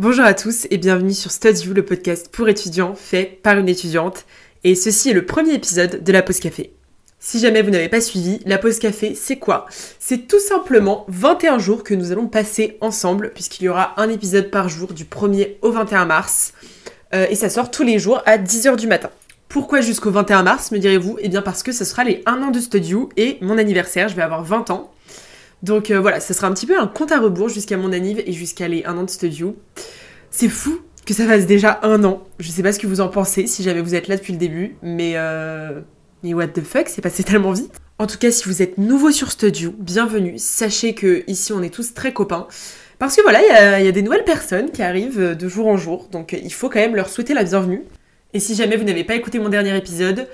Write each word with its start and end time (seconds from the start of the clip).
Bonjour 0.00 0.24
à 0.24 0.34
tous 0.34 0.66
et 0.72 0.76
bienvenue 0.76 1.14
sur 1.14 1.30
Study 1.30 1.66
le 1.68 1.84
podcast 1.84 2.28
pour 2.32 2.48
étudiants 2.48 2.96
fait 2.96 3.38
par 3.44 3.56
une 3.58 3.68
étudiante. 3.68 4.24
Et 4.64 4.74
ceci 4.74 5.10
est 5.10 5.14
le 5.14 5.24
premier 5.24 5.54
épisode 5.54 6.02
de 6.02 6.12
la 6.12 6.20
pause 6.20 6.40
café. 6.40 6.72
Si 7.20 7.38
jamais 7.38 7.62
vous 7.62 7.70
n'avez 7.70 7.88
pas 7.88 8.00
suivi, 8.00 8.40
la 8.44 8.58
pause 8.58 8.80
café, 8.80 9.14
c'est 9.14 9.36
quoi? 9.36 9.66
C'est 10.00 10.26
tout 10.26 10.40
simplement 10.40 11.04
21 11.06 11.60
jours 11.60 11.84
que 11.84 11.94
nous 11.94 12.10
allons 12.10 12.26
passer 12.26 12.76
ensemble, 12.80 13.30
puisqu'il 13.34 13.66
y 13.66 13.68
aura 13.68 13.94
un 13.96 14.08
épisode 14.08 14.50
par 14.50 14.68
jour 14.68 14.94
du 14.94 15.04
1er 15.04 15.58
au 15.62 15.70
21 15.70 16.06
mars. 16.06 16.54
Euh, 17.14 17.28
et 17.30 17.36
ça 17.36 17.48
sort 17.48 17.70
tous 17.70 17.84
les 17.84 18.00
jours 18.00 18.20
à 18.26 18.36
10h 18.36 18.74
du 18.74 18.88
matin. 18.88 19.10
Pourquoi 19.48 19.80
jusqu'au 19.80 20.10
21 20.10 20.42
mars, 20.42 20.72
me 20.72 20.78
direz-vous? 20.78 21.18
Eh 21.20 21.28
bien 21.28 21.40
parce 21.40 21.62
que 21.62 21.70
ce 21.70 21.84
sera 21.84 22.02
les 22.02 22.24
1 22.26 22.42
an 22.42 22.50
de 22.50 22.58
Studio 22.58 23.10
et 23.16 23.38
mon 23.42 23.58
anniversaire, 23.58 24.08
je 24.08 24.16
vais 24.16 24.22
avoir 24.22 24.42
20 24.42 24.70
ans. 24.70 24.90
Donc 25.64 25.90
euh, 25.90 25.98
voilà, 25.98 26.20
ce 26.20 26.34
sera 26.34 26.46
un 26.46 26.52
petit 26.52 26.66
peu 26.66 26.78
un 26.78 26.86
compte 26.86 27.10
à 27.10 27.18
rebours 27.18 27.48
jusqu'à 27.48 27.78
mon 27.78 27.90
anniv 27.92 28.22
et 28.26 28.32
jusqu'à 28.32 28.68
les 28.68 28.84
1 28.84 28.98
an 28.98 29.02
de 29.02 29.10
studio. 29.10 29.56
C'est 30.30 30.50
fou 30.50 30.78
que 31.06 31.14
ça 31.14 31.26
fasse 31.26 31.46
déjà 31.46 31.80
un 31.82 32.04
an. 32.04 32.22
Je 32.38 32.50
sais 32.50 32.62
pas 32.62 32.72
ce 32.72 32.78
que 32.78 32.86
vous 32.86 33.00
en 33.00 33.08
pensez 33.08 33.46
si 33.46 33.62
jamais 33.62 33.80
vous 33.80 33.94
êtes 33.94 34.06
là 34.06 34.16
depuis 34.16 34.34
le 34.34 34.38
début, 34.38 34.76
mais 34.82 35.14
euh... 35.16 35.80
mais 36.22 36.34
what 36.34 36.48
the 36.48 36.62
fuck, 36.62 36.88
c'est 36.88 37.00
passé 37.00 37.24
tellement 37.24 37.52
vite. 37.52 37.72
En 37.98 38.06
tout 38.06 38.18
cas, 38.18 38.30
si 38.30 38.44
vous 38.44 38.60
êtes 38.60 38.76
nouveau 38.76 39.10
sur 39.10 39.30
Studio, 39.30 39.74
bienvenue. 39.78 40.34
Sachez 40.36 40.94
que 40.94 41.24
ici 41.28 41.54
on 41.54 41.62
est 41.62 41.72
tous 41.72 41.94
très 41.94 42.12
copains. 42.12 42.46
Parce 42.98 43.16
que 43.16 43.22
voilà, 43.22 43.40
il 43.40 43.82
y, 43.82 43.86
y, 43.86 43.88
a 43.88 43.92
des 43.92 44.02
nouvelles 44.02 44.24
personnes 44.24 44.70
qui 44.70 44.82
arrivent 44.82 45.34
de 45.34 45.48
jour 45.48 45.66
en 45.66 45.78
jour, 45.78 46.08
donc 46.12 46.32
il 46.32 46.52
faut 46.52 46.68
quand 46.68 46.78
même 46.78 46.94
leur 46.94 47.08
souhaiter 47.08 47.32
la 47.32 47.42
bienvenue. 47.44 47.82
Et 48.34 48.40
si 48.40 48.54
jamais 48.54 48.76
vous 48.76 48.84
n'avez 48.84 49.04
pas 49.04 49.14
écouté 49.14 49.38
mon 49.38 49.48
dernier 49.48 49.74
épisode, 49.76 50.28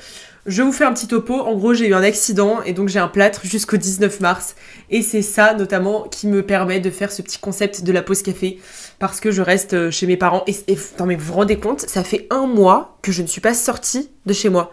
je 0.47 0.63
vous 0.63 0.73
fais 0.73 0.85
un 0.85 0.93
petit 0.93 1.07
topo. 1.07 1.35
En 1.35 1.55
gros, 1.55 1.75
j'ai 1.75 1.89
eu 1.89 1.95
un 1.95 2.03
accident 2.03 2.63
et 2.63 2.73
donc 2.73 2.89
j'ai 2.89 2.99
un 2.99 3.09
plâtre 3.09 3.43
jusqu'au 3.45 3.77
19 3.77 4.21
mars. 4.21 4.55
Et 4.89 5.03
c'est 5.03 5.23
ça 5.23 5.55
notamment 5.55 6.05
qui 6.05 6.27
me 6.27 6.45
permet 6.45 6.81
de 6.81 6.91
faire 6.91 7.13
ce 7.13 7.23
petit 7.23 7.39
concept 7.39 7.85
de 7.85 7.93
la 7.93 8.03
pause 8.03 8.23
café 8.23 8.59
parce 8.99 9.21
que 9.21 9.31
je 9.31 9.43
reste 9.43 9.75
euh, 9.75 9.91
chez 9.91 10.07
mes 10.07 10.17
parents. 10.17 10.45
Et, 10.47 10.57
non, 10.99 11.07
mais 11.07 11.17
vous 11.17 11.35
rendez 11.35 11.59
compte, 11.59 11.81
ça 11.81 12.05
fait 12.05 12.27
un 12.31 12.47
mois 12.47 12.99
que 13.03 13.13
je 13.13 13.23
ne 13.23 13.27
suis 13.27 13.41
pas 13.41 13.55
sortie 13.55 14.11
de 14.27 14.33
chez 14.33 14.49
moi. 14.49 14.73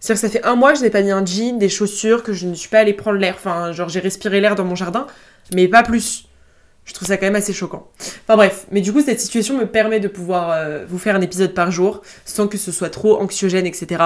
C'est-à-dire 0.00 0.22
que 0.22 0.28
ça 0.28 0.32
fait 0.32 0.46
un 0.46 0.54
mois 0.54 0.72
que 0.72 0.78
je 0.78 0.84
n'ai 0.84 0.90
pas 0.90 1.02
mis 1.02 1.10
un 1.10 1.24
jean, 1.24 1.58
des 1.58 1.68
chaussures, 1.68 2.22
que 2.22 2.32
je 2.32 2.46
ne 2.46 2.54
suis 2.54 2.68
pas 2.68 2.78
allée 2.78 2.92
prendre 2.92 3.18
l'air. 3.18 3.34
Enfin, 3.36 3.72
genre 3.72 3.88
j'ai 3.88 4.00
respiré 4.00 4.40
l'air 4.40 4.54
dans 4.54 4.64
mon 4.64 4.74
jardin, 4.74 5.06
mais 5.54 5.68
pas 5.68 5.82
plus. 5.82 6.28
Je 6.84 6.94
trouve 6.94 7.06
ça 7.06 7.18
quand 7.18 7.26
même 7.26 7.36
assez 7.36 7.52
choquant. 7.52 7.90
Enfin 7.98 8.36
bref, 8.36 8.66
mais 8.70 8.80
du 8.80 8.94
coup 8.94 9.02
cette 9.02 9.20
situation 9.20 9.58
me 9.58 9.66
permet 9.66 10.00
de 10.00 10.08
pouvoir 10.08 10.52
euh, 10.52 10.86
vous 10.88 10.98
faire 10.98 11.14
un 11.14 11.20
épisode 11.20 11.52
par 11.52 11.70
jour 11.70 12.00
sans 12.24 12.48
que 12.48 12.56
ce 12.56 12.72
soit 12.72 12.88
trop 12.88 13.20
anxiogène, 13.20 13.66
etc. 13.66 14.04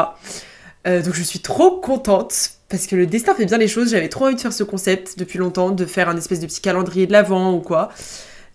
Euh, 0.87 1.03
donc 1.03 1.15
je 1.15 1.23
suis 1.23 1.39
trop 1.39 1.81
contente 1.81 2.51
parce 2.69 2.87
que 2.87 2.97
le 2.97 3.07
destin 3.07 3.35
fait 3.35 3.47
bien 3.47 3.59
les 3.59 3.69
choses. 3.69 3.91
J'avais 3.91 4.09
trop 4.09 4.27
envie 4.27 4.35
de 4.35 4.41
faire 4.41 4.53
ce 4.53 4.65
concept 4.65 5.19
depuis 5.19 5.39
longtemps, 5.39 5.71
de 5.71 5.87
faire 5.87 6.09
un 6.09 6.17
espèce 6.17 6.41
de 6.41 6.47
petit 6.47 6.61
calendrier 6.61 7.07
de 7.07 7.13
l'avant 7.13 7.55
ou 7.55 7.61
quoi. 7.61 7.91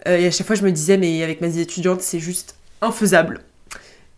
Euh, 0.07 0.17
et 0.17 0.27
à 0.27 0.31
chaque 0.31 0.47
fois 0.47 0.55
je 0.55 0.63
me 0.63 0.71
disais 0.71 0.97
mais 0.97 1.23
avec 1.23 1.41
mes 1.41 1.59
étudiantes 1.59 2.01
c'est 2.01 2.19
juste 2.19 2.55
infaisable. 2.81 3.41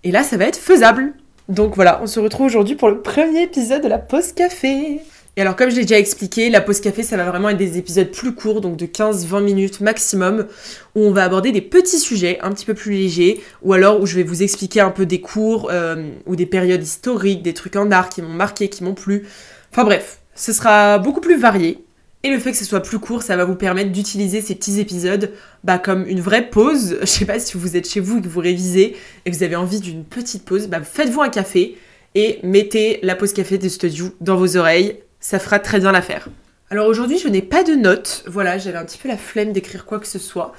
Et 0.03 0.11
là 0.11 0.23
ça 0.23 0.37
va 0.37 0.45
être 0.45 0.57
faisable. 0.57 1.13
Donc 1.49 1.75
voilà, 1.75 1.99
on 2.03 2.07
se 2.07 2.19
retrouve 2.19 2.45
aujourd'hui 2.45 2.75
pour 2.75 2.89
le 2.89 3.01
premier 3.01 3.43
épisode 3.43 3.81
de 3.81 3.87
la 3.87 3.97
pause 3.97 4.33
café. 4.33 5.01
Et 5.39 5.41
alors, 5.41 5.55
comme 5.55 5.69
je 5.69 5.77
l'ai 5.77 5.83
déjà 5.83 5.97
expliqué, 5.97 6.49
la 6.49 6.59
pause 6.59 6.81
café, 6.81 7.01
ça 7.01 7.15
va 7.15 7.23
vraiment 7.23 7.47
être 7.47 7.57
des 7.57 7.77
épisodes 7.77 8.11
plus 8.11 8.35
courts, 8.35 8.59
donc 8.59 8.75
de 8.75 8.85
15-20 8.85 9.41
minutes 9.41 9.79
maximum, 9.79 10.47
où 10.95 10.99
on 10.99 11.11
va 11.11 11.23
aborder 11.23 11.53
des 11.53 11.61
petits 11.61 11.99
sujets 11.99 12.39
un 12.41 12.51
petit 12.51 12.65
peu 12.65 12.73
plus 12.73 12.91
légers, 12.91 13.39
ou 13.61 13.71
alors 13.71 14.01
où 14.01 14.05
je 14.05 14.17
vais 14.17 14.23
vous 14.23 14.43
expliquer 14.43 14.81
un 14.81 14.91
peu 14.91 15.05
des 15.05 15.21
cours 15.21 15.69
euh, 15.71 16.09
ou 16.25 16.35
des 16.35 16.45
périodes 16.45 16.83
historiques, 16.83 17.41
des 17.41 17.53
trucs 17.53 17.77
en 17.77 17.89
art 17.89 18.09
qui 18.09 18.21
m'ont 18.21 18.33
marqué, 18.33 18.67
qui 18.67 18.83
m'ont 18.83 18.95
plu. 18.95 19.27
Enfin 19.71 19.85
bref, 19.85 20.19
ce 20.35 20.51
sera 20.51 20.97
beaucoup 20.97 21.21
plus 21.21 21.39
varié. 21.39 21.85
Et 22.23 22.31
le 22.31 22.39
fait 22.39 22.51
que 22.51 22.57
ce 22.57 22.65
soit 22.65 22.81
plus 22.81 22.99
court, 22.99 23.23
ça 23.23 23.37
va 23.37 23.45
vous 23.45 23.55
permettre 23.55 23.93
d'utiliser 23.93 24.41
ces 24.41 24.55
petits 24.55 24.81
épisodes 24.81 25.31
bah, 25.63 25.77
comme 25.77 26.05
une 26.05 26.19
vraie 26.19 26.49
pause. 26.49 26.97
Je 27.01 27.05
sais 27.05 27.23
pas 27.23 27.39
si 27.39 27.57
vous 27.57 27.77
êtes 27.77 27.89
chez 27.89 28.01
vous 28.01 28.17
et 28.17 28.21
que 28.21 28.27
vous 28.27 28.41
révisez 28.41 28.97
et 29.25 29.31
que 29.31 29.37
vous 29.37 29.43
avez 29.43 29.55
envie 29.55 29.79
d'une 29.79 30.03
petite 30.03 30.43
pause, 30.43 30.67
bah, 30.67 30.81
faites-vous 30.81 31.21
un 31.21 31.29
café 31.29 31.77
et 32.13 32.39
mettez 32.43 32.99
la 33.03 33.15
pause 33.15 33.31
café 33.31 33.57
de 33.57 33.69
Studio 33.69 34.13
dans 34.19 34.35
vos 34.35 34.57
oreilles 34.57 34.97
ça 35.19 35.39
fera 35.39 35.59
très 35.59 35.79
bien 35.79 35.91
l'affaire. 35.91 36.29
Alors 36.71 36.87
aujourd'hui, 36.87 37.17
je 37.17 37.27
n'ai 37.27 37.41
pas 37.41 37.63
de 37.63 37.73
notes. 37.73 38.23
Voilà, 38.27 38.57
j'avais 38.57 38.77
un 38.77 38.85
petit 38.85 38.97
peu 38.97 39.07
la 39.07 39.17
flemme 39.17 39.53
d'écrire 39.53 39.85
quoi 39.85 39.99
que 39.99 40.07
ce 40.07 40.19
soit. 40.19 40.53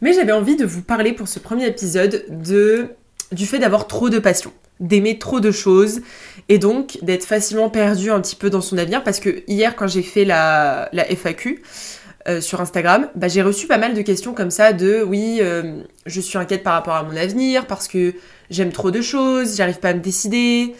Mais 0.00 0.12
j'avais 0.12 0.32
envie 0.32 0.56
de 0.56 0.64
vous 0.64 0.82
parler 0.82 1.12
pour 1.12 1.26
ce 1.26 1.38
premier 1.38 1.66
épisode 1.66 2.24
de 2.28 2.88
du 3.32 3.46
fait 3.46 3.58
d'avoir 3.58 3.88
trop 3.88 4.08
de 4.08 4.20
passion, 4.20 4.52
d'aimer 4.78 5.18
trop 5.18 5.40
de 5.40 5.50
choses 5.50 6.00
et 6.48 6.58
donc 6.58 6.98
d'être 7.02 7.24
facilement 7.24 7.70
perdu 7.70 8.12
un 8.12 8.20
petit 8.20 8.36
peu 8.36 8.50
dans 8.50 8.60
son 8.60 8.78
avenir 8.78 9.02
parce 9.02 9.18
que 9.18 9.42
hier 9.48 9.74
quand 9.74 9.88
j'ai 9.88 10.02
fait 10.02 10.24
la, 10.24 10.88
FAQ 10.94 11.62
euh, 12.28 12.40
sur 12.40 12.60
Instagram, 12.60 13.08
bah, 13.16 13.26
j'ai 13.26 13.42
reçu 13.42 13.66
pas 13.66 13.78
mal 13.78 13.94
de 13.94 14.02
questions 14.02 14.32
comme 14.32 14.52
ça 14.52 14.72
de 14.72 15.02
oui, 15.02 15.38
euh, 15.40 15.82
je 16.06 16.20
suis 16.20 16.38
inquiète 16.38 16.62
par 16.62 16.74
rapport 16.74 16.94
à 16.94 17.02
mon 17.02 17.16
avenir 17.16 17.66
parce 17.66 17.88
que 17.88 18.14
j'aime 18.50 18.70
trop 18.70 18.92
de 18.92 19.00
choses, 19.00 19.56
j'arrive 19.56 19.80
pas 19.80 19.88
à 19.88 19.94
me 19.94 20.00
décider. 20.00 20.74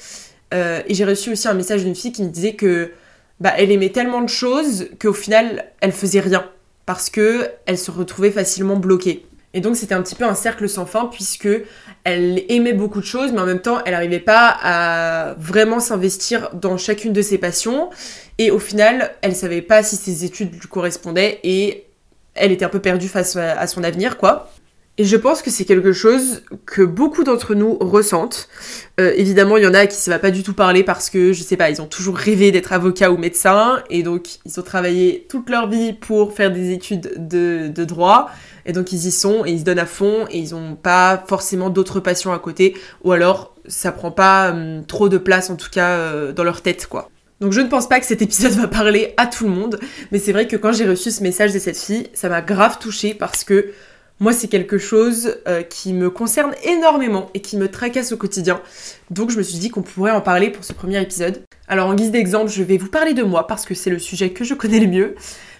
Euh, 0.54 0.80
et 0.86 0.94
j'ai 0.94 1.04
reçu 1.04 1.32
aussi 1.32 1.48
un 1.48 1.54
message 1.54 1.82
d'une 1.82 1.96
fille 1.96 2.12
qui 2.12 2.22
me 2.22 2.28
disait 2.28 2.54
que 2.54 2.92
bah, 3.40 3.52
elle 3.56 3.70
aimait 3.70 3.90
tellement 3.90 4.22
de 4.22 4.28
choses 4.28 4.88
qu'au 5.00 5.12
final, 5.12 5.72
elle 5.80 5.92
faisait 5.92 6.20
rien 6.20 6.48
parce 6.86 7.10
que 7.10 7.50
elle 7.66 7.78
se 7.78 7.90
retrouvait 7.90 8.30
facilement 8.30 8.76
bloquée. 8.76 9.26
Et 9.52 9.60
donc 9.60 9.76
c'était 9.76 9.94
un 9.94 10.02
petit 10.02 10.14
peu 10.14 10.24
un 10.24 10.34
cercle 10.34 10.68
sans 10.68 10.86
fin 10.86 11.06
puisque 11.06 11.48
elle 12.04 12.44
aimait 12.50 12.74
beaucoup 12.74 13.00
de 13.00 13.06
choses 13.06 13.32
mais 13.32 13.40
en 13.40 13.46
même 13.46 13.62
temps 13.62 13.80
elle 13.86 13.92
n'arrivait 13.92 14.20
pas 14.20 14.54
à 14.62 15.34
vraiment 15.38 15.80
s'investir 15.80 16.50
dans 16.52 16.76
chacune 16.76 17.14
de 17.14 17.22
ses 17.22 17.38
passions 17.38 17.88
et 18.36 18.50
au 18.50 18.58
final 18.58 19.14
elle 19.22 19.34
savait 19.34 19.62
pas 19.62 19.82
si 19.82 19.96
ses 19.96 20.26
études 20.26 20.52
lui 20.52 20.68
correspondaient 20.68 21.40
et 21.42 21.86
elle 22.34 22.52
était 22.52 22.66
un 22.66 22.68
peu 22.68 22.80
perdue 22.80 23.08
face 23.08 23.36
à 23.36 23.66
son 23.66 23.82
avenir 23.82 24.18
quoi. 24.18 24.52
Et 24.98 25.04
je 25.04 25.16
pense 25.16 25.42
que 25.42 25.50
c'est 25.50 25.66
quelque 25.66 25.92
chose 25.92 26.42
que 26.64 26.80
beaucoup 26.80 27.22
d'entre 27.22 27.54
nous 27.54 27.76
ressentent. 27.80 28.48
Euh, 28.98 29.12
évidemment, 29.14 29.58
il 29.58 29.64
y 29.64 29.66
en 29.66 29.74
a 29.74 29.86
qui 29.86 30.08
ne 30.08 30.14
va 30.14 30.18
pas 30.18 30.30
du 30.30 30.42
tout 30.42 30.54
parler 30.54 30.84
parce 30.84 31.10
que, 31.10 31.34
je 31.34 31.42
sais 31.42 31.58
pas, 31.58 31.68
ils 31.68 31.82
ont 31.82 31.86
toujours 31.86 32.16
rêvé 32.16 32.50
d'être 32.50 32.72
avocat 32.72 33.10
ou 33.10 33.18
médecin 33.18 33.82
et 33.90 34.02
donc 34.02 34.38
ils 34.46 34.58
ont 34.58 34.62
travaillé 34.62 35.26
toute 35.28 35.50
leur 35.50 35.68
vie 35.68 35.92
pour 35.92 36.32
faire 36.32 36.50
des 36.50 36.72
études 36.72 37.12
de, 37.18 37.84
droit 37.84 38.30
et 38.64 38.72
donc 38.72 38.90
ils 38.90 39.06
y 39.06 39.12
sont 39.12 39.44
et 39.44 39.50
ils 39.50 39.60
se 39.60 39.64
donnent 39.64 39.78
à 39.78 39.86
fond 39.86 40.26
et 40.30 40.38
ils 40.38 40.52
n'ont 40.52 40.74
pas 40.74 41.22
forcément 41.28 41.68
d'autres 41.68 42.00
passions 42.00 42.32
à 42.32 42.38
côté 42.38 42.74
ou 43.04 43.12
alors 43.12 43.54
ça 43.68 43.92
prend 43.92 44.10
pas 44.10 44.50
hum, 44.50 44.84
trop 44.86 45.08
de 45.08 45.18
place 45.18 45.50
en 45.50 45.56
tout 45.56 45.70
cas 45.70 45.90
euh, 45.90 46.32
dans 46.32 46.42
leur 46.42 46.62
tête 46.62 46.86
quoi. 46.86 47.10
Donc 47.40 47.52
je 47.52 47.60
ne 47.60 47.68
pense 47.68 47.86
pas 47.86 48.00
que 48.00 48.06
cet 48.06 48.22
épisode 48.22 48.52
va 48.52 48.66
parler 48.66 49.12
à 49.18 49.26
tout 49.26 49.44
le 49.44 49.50
monde, 49.50 49.78
mais 50.10 50.18
c'est 50.18 50.32
vrai 50.32 50.48
que 50.48 50.56
quand 50.56 50.72
j'ai 50.72 50.88
reçu 50.88 51.10
ce 51.10 51.22
message 51.22 51.52
de 51.52 51.58
cette 51.58 51.76
fille, 51.76 52.08
ça 52.14 52.30
m'a 52.30 52.40
grave 52.40 52.78
touchée 52.78 53.12
parce 53.12 53.44
que 53.44 53.72
moi, 54.18 54.32
c'est 54.32 54.48
quelque 54.48 54.78
chose 54.78 55.36
euh, 55.46 55.62
qui 55.62 55.92
me 55.92 56.08
concerne 56.08 56.54
énormément 56.64 57.28
et 57.34 57.40
qui 57.40 57.56
me 57.56 57.68
tracasse 57.68 58.12
au 58.12 58.16
quotidien. 58.16 58.62
Donc, 59.10 59.30
je 59.30 59.36
me 59.36 59.42
suis 59.42 59.58
dit 59.58 59.68
qu'on 59.68 59.82
pourrait 59.82 60.12
en 60.12 60.22
parler 60.22 60.50
pour 60.50 60.64
ce 60.64 60.72
premier 60.72 61.00
épisode. 61.00 61.42
Alors, 61.68 61.88
en 61.88 61.94
guise 61.94 62.10
d'exemple, 62.10 62.50
je 62.50 62.62
vais 62.62 62.78
vous 62.78 62.88
parler 62.88 63.12
de 63.12 63.22
moi 63.22 63.46
parce 63.46 63.66
que 63.66 63.74
c'est 63.74 63.90
le 63.90 63.98
sujet 63.98 64.30
que 64.30 64.44
je 64.44 64.54
connais 64.54 64.80
le 64.80 64.86
mieux. 64.86 65.14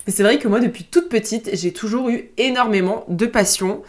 Mais 0.07 0.13
c'est 0.13 0.23
vrai 0.23 0.39
que 0.39 0.49
moi, 0.49 0.61
depuis 0.61 0.85
toute 0.85 1.09
petite, 1.09 1.51
j'ai 1.53 1.73
toujours 1.73 2.09
eu 2.09 2.31
énormément 2.39 3.05
de 3.09 3.27
passion. 3.27 3.83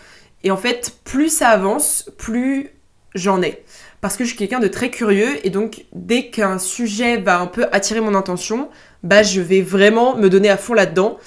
Et 0.44 0.52
en 0.52 0.58
fait, 0.58 0.96
plus 1.06 1.30
ça 1.30 1.50
avance, 1.50 2.12
plus 2.18 2.72
j'en 3.16 3.42
ai. 3.42 3.64
Parce 4.02 4.18
que 4.18 4.24
je 4.24 4.30
suis 4.30 4.38
quelqu'un 4.38 4.60
de 4.60 4.68
très 4.68 4.92
curieux 4.92 5.46
et 5.46 5.50
donc 5.50 5.86
dès 5.92 6.30
qu'un 6.30 6.60
sujet 6.60 7.18
va 7.18 7.40
un 7.40 7.48
peu 7.48 7.66
attirer 7.72 8.00
mon 8.00 8.14
attention, 8.14 8.70
bah 9.04 9.24
je 9.24 9.42
vais 9.42 9.62
vraiment 9.62 10.16
me 10.16 10.30
donner 10.30 10.50
à 10.50 10.58
fond 10.58 10.76
là-dedans 10.76 11.18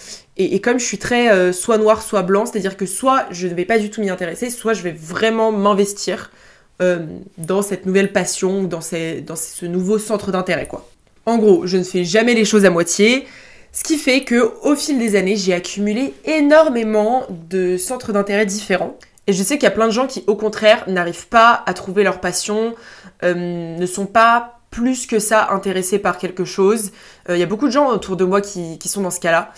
Et, 0.42 0.58
comme 0.62 0.80
je 0.80 0.86
suis 0.86 0.96
très 0.96 1.30
euh, 1.30 1.52
soit 1.52 1.76
noir, 1.76 2.00
soit 2.00 2.22
blanc, 2.22 2.46
c'est-à-dire 2.46 2.78
que 2.78 2.86
soit 2.86 3.26
je 3.30 3.46
ne 3.46 3.52
vais 3.52 3.66
pas 3.66 3.78
du 3.78 3.90
tout 3.90 4.00
m'y 4.00 4.08
intéresser, 4.08 4.48
soit 4.48 4.72
je 4.72 4.80
vais 4.80 4.90
vraiment 4.90 5.52
m'investir 5.52 6.30
euh, 6.80 7.04
dans 7.36 7.60
cette 7.60 7.84
nouvelle 7.84 8.10
passion, 8.10 8.62
dans, 8.62 8.80
dans 8.80 9.36
ce 9.36 9.66
nouveau 9.66 9.98
centre 9.98 10.32
d'intérêt, 10.32 10.66
quoi. 10.66 10.88
En 11.26 11.36
gros, 11.36 11.66
je 11.66 11.76
ne 11.76 11.82
fais 11.82 12.04
jamais 12.04 12.32
les 12.32 12.46
choses 12.46 12.64
à 12.64 12.70
moitié, 12.70 13.26
ce 13.72 13.84
qui 13.84 13.98
fait 13.98 14.24
que 14.24 14.54
au 14.62 14.74
fil 14.76 14.98
des 14.98 15.14
années, 15.14 15.36
j'ai 15.36 15.52
accumulé 15.52 16.14
énormément 16.24 17.26
de 17.28 17.76
centres 17.76 18.14
d'intérêt 18.14 18.46
différents. 18.46 18.96
Et 19.26 19.34
je 19.34 19.42
sais 19.42 19.56
qu'il 19.56 19.64
y 19.64 19.66
a 19.66 19.72
plein 19.72 19.88
de 19.88 19.92
gens 19.92 20.06
qui, 20.06 20.24
au 20.26 20.36
contraire, 20.36 20.84
n'arrivent 20.86 21.28
pas 21.28 21.62
à 21.66 21.74
trouver 21.74 22.02
leur 22.02 22.18
passion, 22.18 22.74
euh, 23.24 23.76
ne 23.76 23.86
sont 23.86 24.06
pas 24.06 24.60
plus 24.70 25.06
que 25.06 25.18
ça 25.18 25.50
intéressés 25.50 25.98
par 25.98 26.16
quelque 26.16 26.46
chose. 26.46 26.92
Il 27.28 27.36
y 27.36 27.42
a 27.42 27.46
beaucoup 27.46 27.66
de 27.66 27.72
gens 27.72 27.90
autour 27.90 28.16
de 28.16 28.24
moi 28.24 28.40
qui, 28.40 28.78
qui 28.78 28.88
sont 28.88 29.02
dans 29.02 29.10
ce 29.10 29.20
cas-là. 29.20 29.52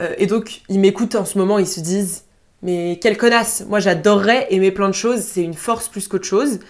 Euh, 0.00 0.14
et 0.18 0.26
donc, 0.26 0.62
ils 0.68 0.80
m'écoutent 0.80 1.14
en 1.14 1.24
ce 1.24 1.38
moment, 1.38 1.58
ils 1.58 1.66
se 1.66 1.80
disent 1.80 2.24
Mais 2.62 2.98
quelle 3.00 3.16
connasse 3.16 3.64
Moi, 3.68 3.80
j'adorerais 3.80 4.46
aimer 4.50 4.70
plein 4.70 4.88
de 4.88 4.94
choses, 4.94 5.20
c'est 5.20 5.42
une 5.42 5.54
force 5.54 5.88
plus 5.88 6.08
qu'autre 6.08 6.26
chose. 6.26 6.60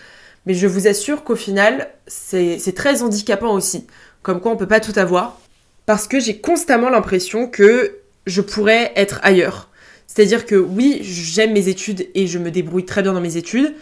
Mais 0.47 0.55
je 0.55 0.67
vous 0.67 0.87
assure 0.87 1.25
qu'au 1.25 1.37
final, 1.37 1.91
c'est 2.07 2.75
très 2.75 3.03
handicapant 3.03 3.53
aussi. 3.53 3.87
Comme 4.23 4.41
quoi, 4.41 4.53
on 4.53 4.57
peut 4.57 4.69
pas 4.69 4.81
tout 4.81 4.99
avoir. 4.99 5.39
Parce 5.85 6.09
que 6.09 6.21
j'ai 6.21 6.39
constamment 6.39 6.89
l'impression 6.91 7.49
que 7.49 7.99
je 8.27 8.41
pourrais 8.41 8.93
être 8.97 9.21
ailleurs. 9.23 9.69
C'est-à-dire 10.07 10.47
que 10.47 10.55
oui, 10.55 10.99
j'aime 11.03 11.53
mes 11.53 11.69
études 11.69 12.09
et 12.15 12.27
je 12.27 12.39
me 12.39 12.51
débrouille 12.51 12.85
très 12.85 13.03
bien 13.03 13.13
dans 13.13 13.21
mes 13.21 13.37
études, 13.37 13.75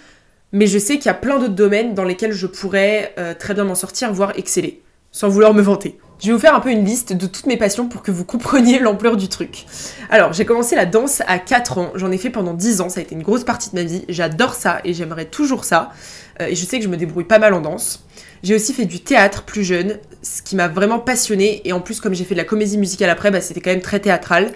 mais 0.53 0.67
je 0.67 0.79
sais 0.79 0.97
qu'il 0.97 1.07
y 1.07 1.11
a 1.11 1.15
plein 1.15 1.39
d'autres 1.39 1.55
domaines 1.55 1.95
dans 1.95 2.05
lesquels 2.05 2.33
je 2.33 2.47
pourrais 2.47 3.15
euh, 3.19 3.35
très 3.35 3.55
bien 3.55 3.65
m'en 3.65 3.75
sortir, 3.75 4.13
voire 4.13 4.33
exceller, 4.37 4.83
sans 5.13 5.29
vouloir 5.29 5.55
me 5.55 5.63
vanter. 5.63 5.99
Je 6.19 6.29
vais 6.29 6.33
vous 6.33 6.39
faire 6.39 6.55
un 6.55 6.61
peu 6.61 6.71
une 6.71 6.85
liste 6.85 7.13
de 7.13 7.27
toutes 7.27 7.45
mes 7.45 7.59
passions 7.59 7.89
pour 7.89 8.03
que 8.03 8.11
vous 8.11 8.25
compreniez 8.25 8.79
l'ampleur 8.81 9.17
du 9.17 9.29
truc. 9.29 9.67
Alors, 10.09 10.33
j'ai 10.33 10.47
commencé 10.47 10.75
la 10.75 10.87
danse 10.87 11.23
à 11.27 11.39
4 11.39 11.79
ans, 11.79 11.93
j'en 11.95 12.11
ai 12.11 12.17
fait 12.17 12.31
pendant 12.31 12.55
10 12.55 12.81
ans, 12.81 12.89
ça 12.89 13.01
a 13.01 13.03
été 13.03 13.15
une 13.15 13.23
grosse 13.23 13.45
partie 13.45 13.71
de 13.71 13.75
ma 13.75 13.83
vie, 13.83 14.05
j'adore 14.09 14.55
ça 14.55 14.81
et 14.85 14.95
j'aimerais 14.95 15.27
toujours 15.27 15.65
ça. 15.65 15.93
Euh, 16.41 16.47
et 16.47 16.55
je 16.55 16.65
sais 16.65 16.79
que 16.79 16.85
je 16.85 16.89
me 16.89 16.97
débrouille 16.97 17.25
pas 17.25 17.39
mal 17.39 17.53
en 17.53 17.61
danse. 17.61 18.05
J'ai 18.43 18.55
aussi 18.55 18.73
fait 18.73 18.87
du 18.87 19.01
théâtre 19.01 19.43
plus 19.43 19.63
jeune, 19.63 19.99
ce 20.23 20.41
qui 20.41 20.57
m'a 20.57 20.69
vraiment 20.69 20.99
passionné 20.99 21.61
et 21.65 21.73
en 21.73 21.81
plus 21.81 22.01
comme 22.01 22.15
j'ai 22.15 22.25
fait 22.25 22.35
de 22.35 22.41
la 22.41 22.45
comédie 22.45 22.79
musicale 22.79 23.11
après, 23.11 23.31
bah, 23.31 23.43
c'était 23.43 23.61
quand 23.61 23.71
même 23.71 23.83
très 23.83 24.01
théâtral. 24.01 24.53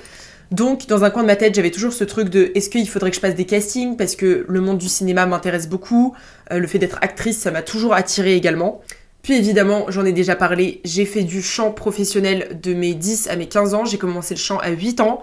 Donc, 0.51 0.89
dans 0.89 1.05
un 1.05 1.11
coin 1.11 1.23
de 1.23 1.29
ma 1.29 1.37
tête, 1.37 1.55
j'avais 1.55 1.71
toujours 1.71 1.93
ce 1.93 2.03
truc 2.03 2.29
de 2.29 2.51
est-ce 2.57 2.71
qu'il 2.71 2.89
faudrait 2.89 3.11
que 3.11 3.17
je 3.17 3.21
passe 3.21 3.37
des 3.37 3.45
castings? 3.45 3.97
Parce 3.97 4.17
que 4.17 4.45
le 4.49 4.61
monde 4.61 4.79
du 4.79 4.89
cinéma 4.89 5.25
m'intéresse 5.25 5.69
beaucoup. 5.69 6.15
Euh, 6.51 6.59
le 6.59 6.67
fait 6.67 6.79
d'être 6.79 6.99
actrice, 7.03 7.39
ça 7.39 7.53
m'a 7.53 7.63
toujours 7.63 7.95
attiré 7.95 8.35
également. 8.35 8.81
Puis 9.23 9.35
évidemment, 9.35 9.87
j'en 9.89 10.05
ai 10.05 10.13
déjà 10.13 10.35
parlé, 10.35 10.81
j'ai 10.85 11.05
fait 11.05 11.23
du 11.23 11.43
chant 11.43 11.73
professionnel 11.73 12.59
de 12.63 12.73
mes 12.73 12.95
10 12.95 13.29
à 13.29 13.37
mes 13.37 13.47
15 13.47 13.75
ans, 13.75 13.85
j'ai 13.85 13.99
commencé 13.99 14.35
le 14.35 14.41
chant 14.41 14.59
à 14.59 14.71
8 14.71 15.01
ans. 15.01 15.23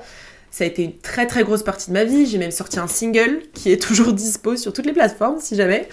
Ça 0.51 0.63
a 0.63 0.67
été 0.67 0.83
une 0.83 0.97
très 0.97 1.27
très 1.27 1.43
grosse 1.43 1.63
partie 1.63 1.89
de 1.89 1.93
ma 1.93 2.03
vie, 2.03 2.25
j'ai 2.25 2.37
même 2.37 2.51
sorti 2.51 2.79
un 2.79 2.87
single 2.87 3.41
qui 3.53 3.71
est 3.71 3.81
toujours 3.81 4.13
dispo 4.13 4.55
sur 4.55 4.71
toutes 4.71 4.85
les 4.85 4.93
plateformes 4.93 5.39
si 5.39 5.55
jamais. 5.55 5.87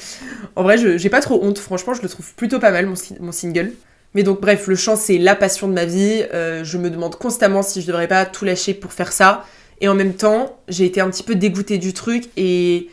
En 0.55 0.62
vrai, 0.62 0.77
j'ai 0.99 1.09
pas 1.09 1.21
trop 1.21 1.43
honte, 1.43 1.59
franchement, 1.59 1.95
je 1.95 2.03
le 2.03 2.09
trouve 2.09 2.35
plutôt 2.35 2.59
pas 2.59 2.71
mal 2.71 2.87
mon, 2.87 3.33
single. 3.33 3.73
Mais 4.15 4.23
donc 4.23 4.41
bref, 4.41 4.67
le 4.69 4.77
chant 4.77 4.97
c'est 4.97 5.19
la 5.19 5.35
passion 5.35 5.67
de 5.67 5.73
ma 5.73 5.87
vie, 5.87 6.25
euh, 6.33 6.62
je 6.62 6.79
me 6.79 6.91
demande 6.91 7.17
constamment 7.17 7.62
si 7.62 7.81
je 7.81 7.87
devrais 7.87 8.06
pas 8.06 8.27
tout 8.27 8.45
lâcher 8.45 8.75
pour 8.75 8.93
faire 8.93 9.12
ça. 9.12 9.45
Et 9.81 9.89
en 9.89 9.95
même 9.95 10.15
temps, 10.15 10.56
j'ai 10.69 10.85
été 10.85 11.01
un 11.01 11.11
petit 11.11 11.25
peu 11.25 11.35
dégoûtée 11.35 11.79
du 11.79 11.93
truc 11.93 12.25
et 12.37 12.89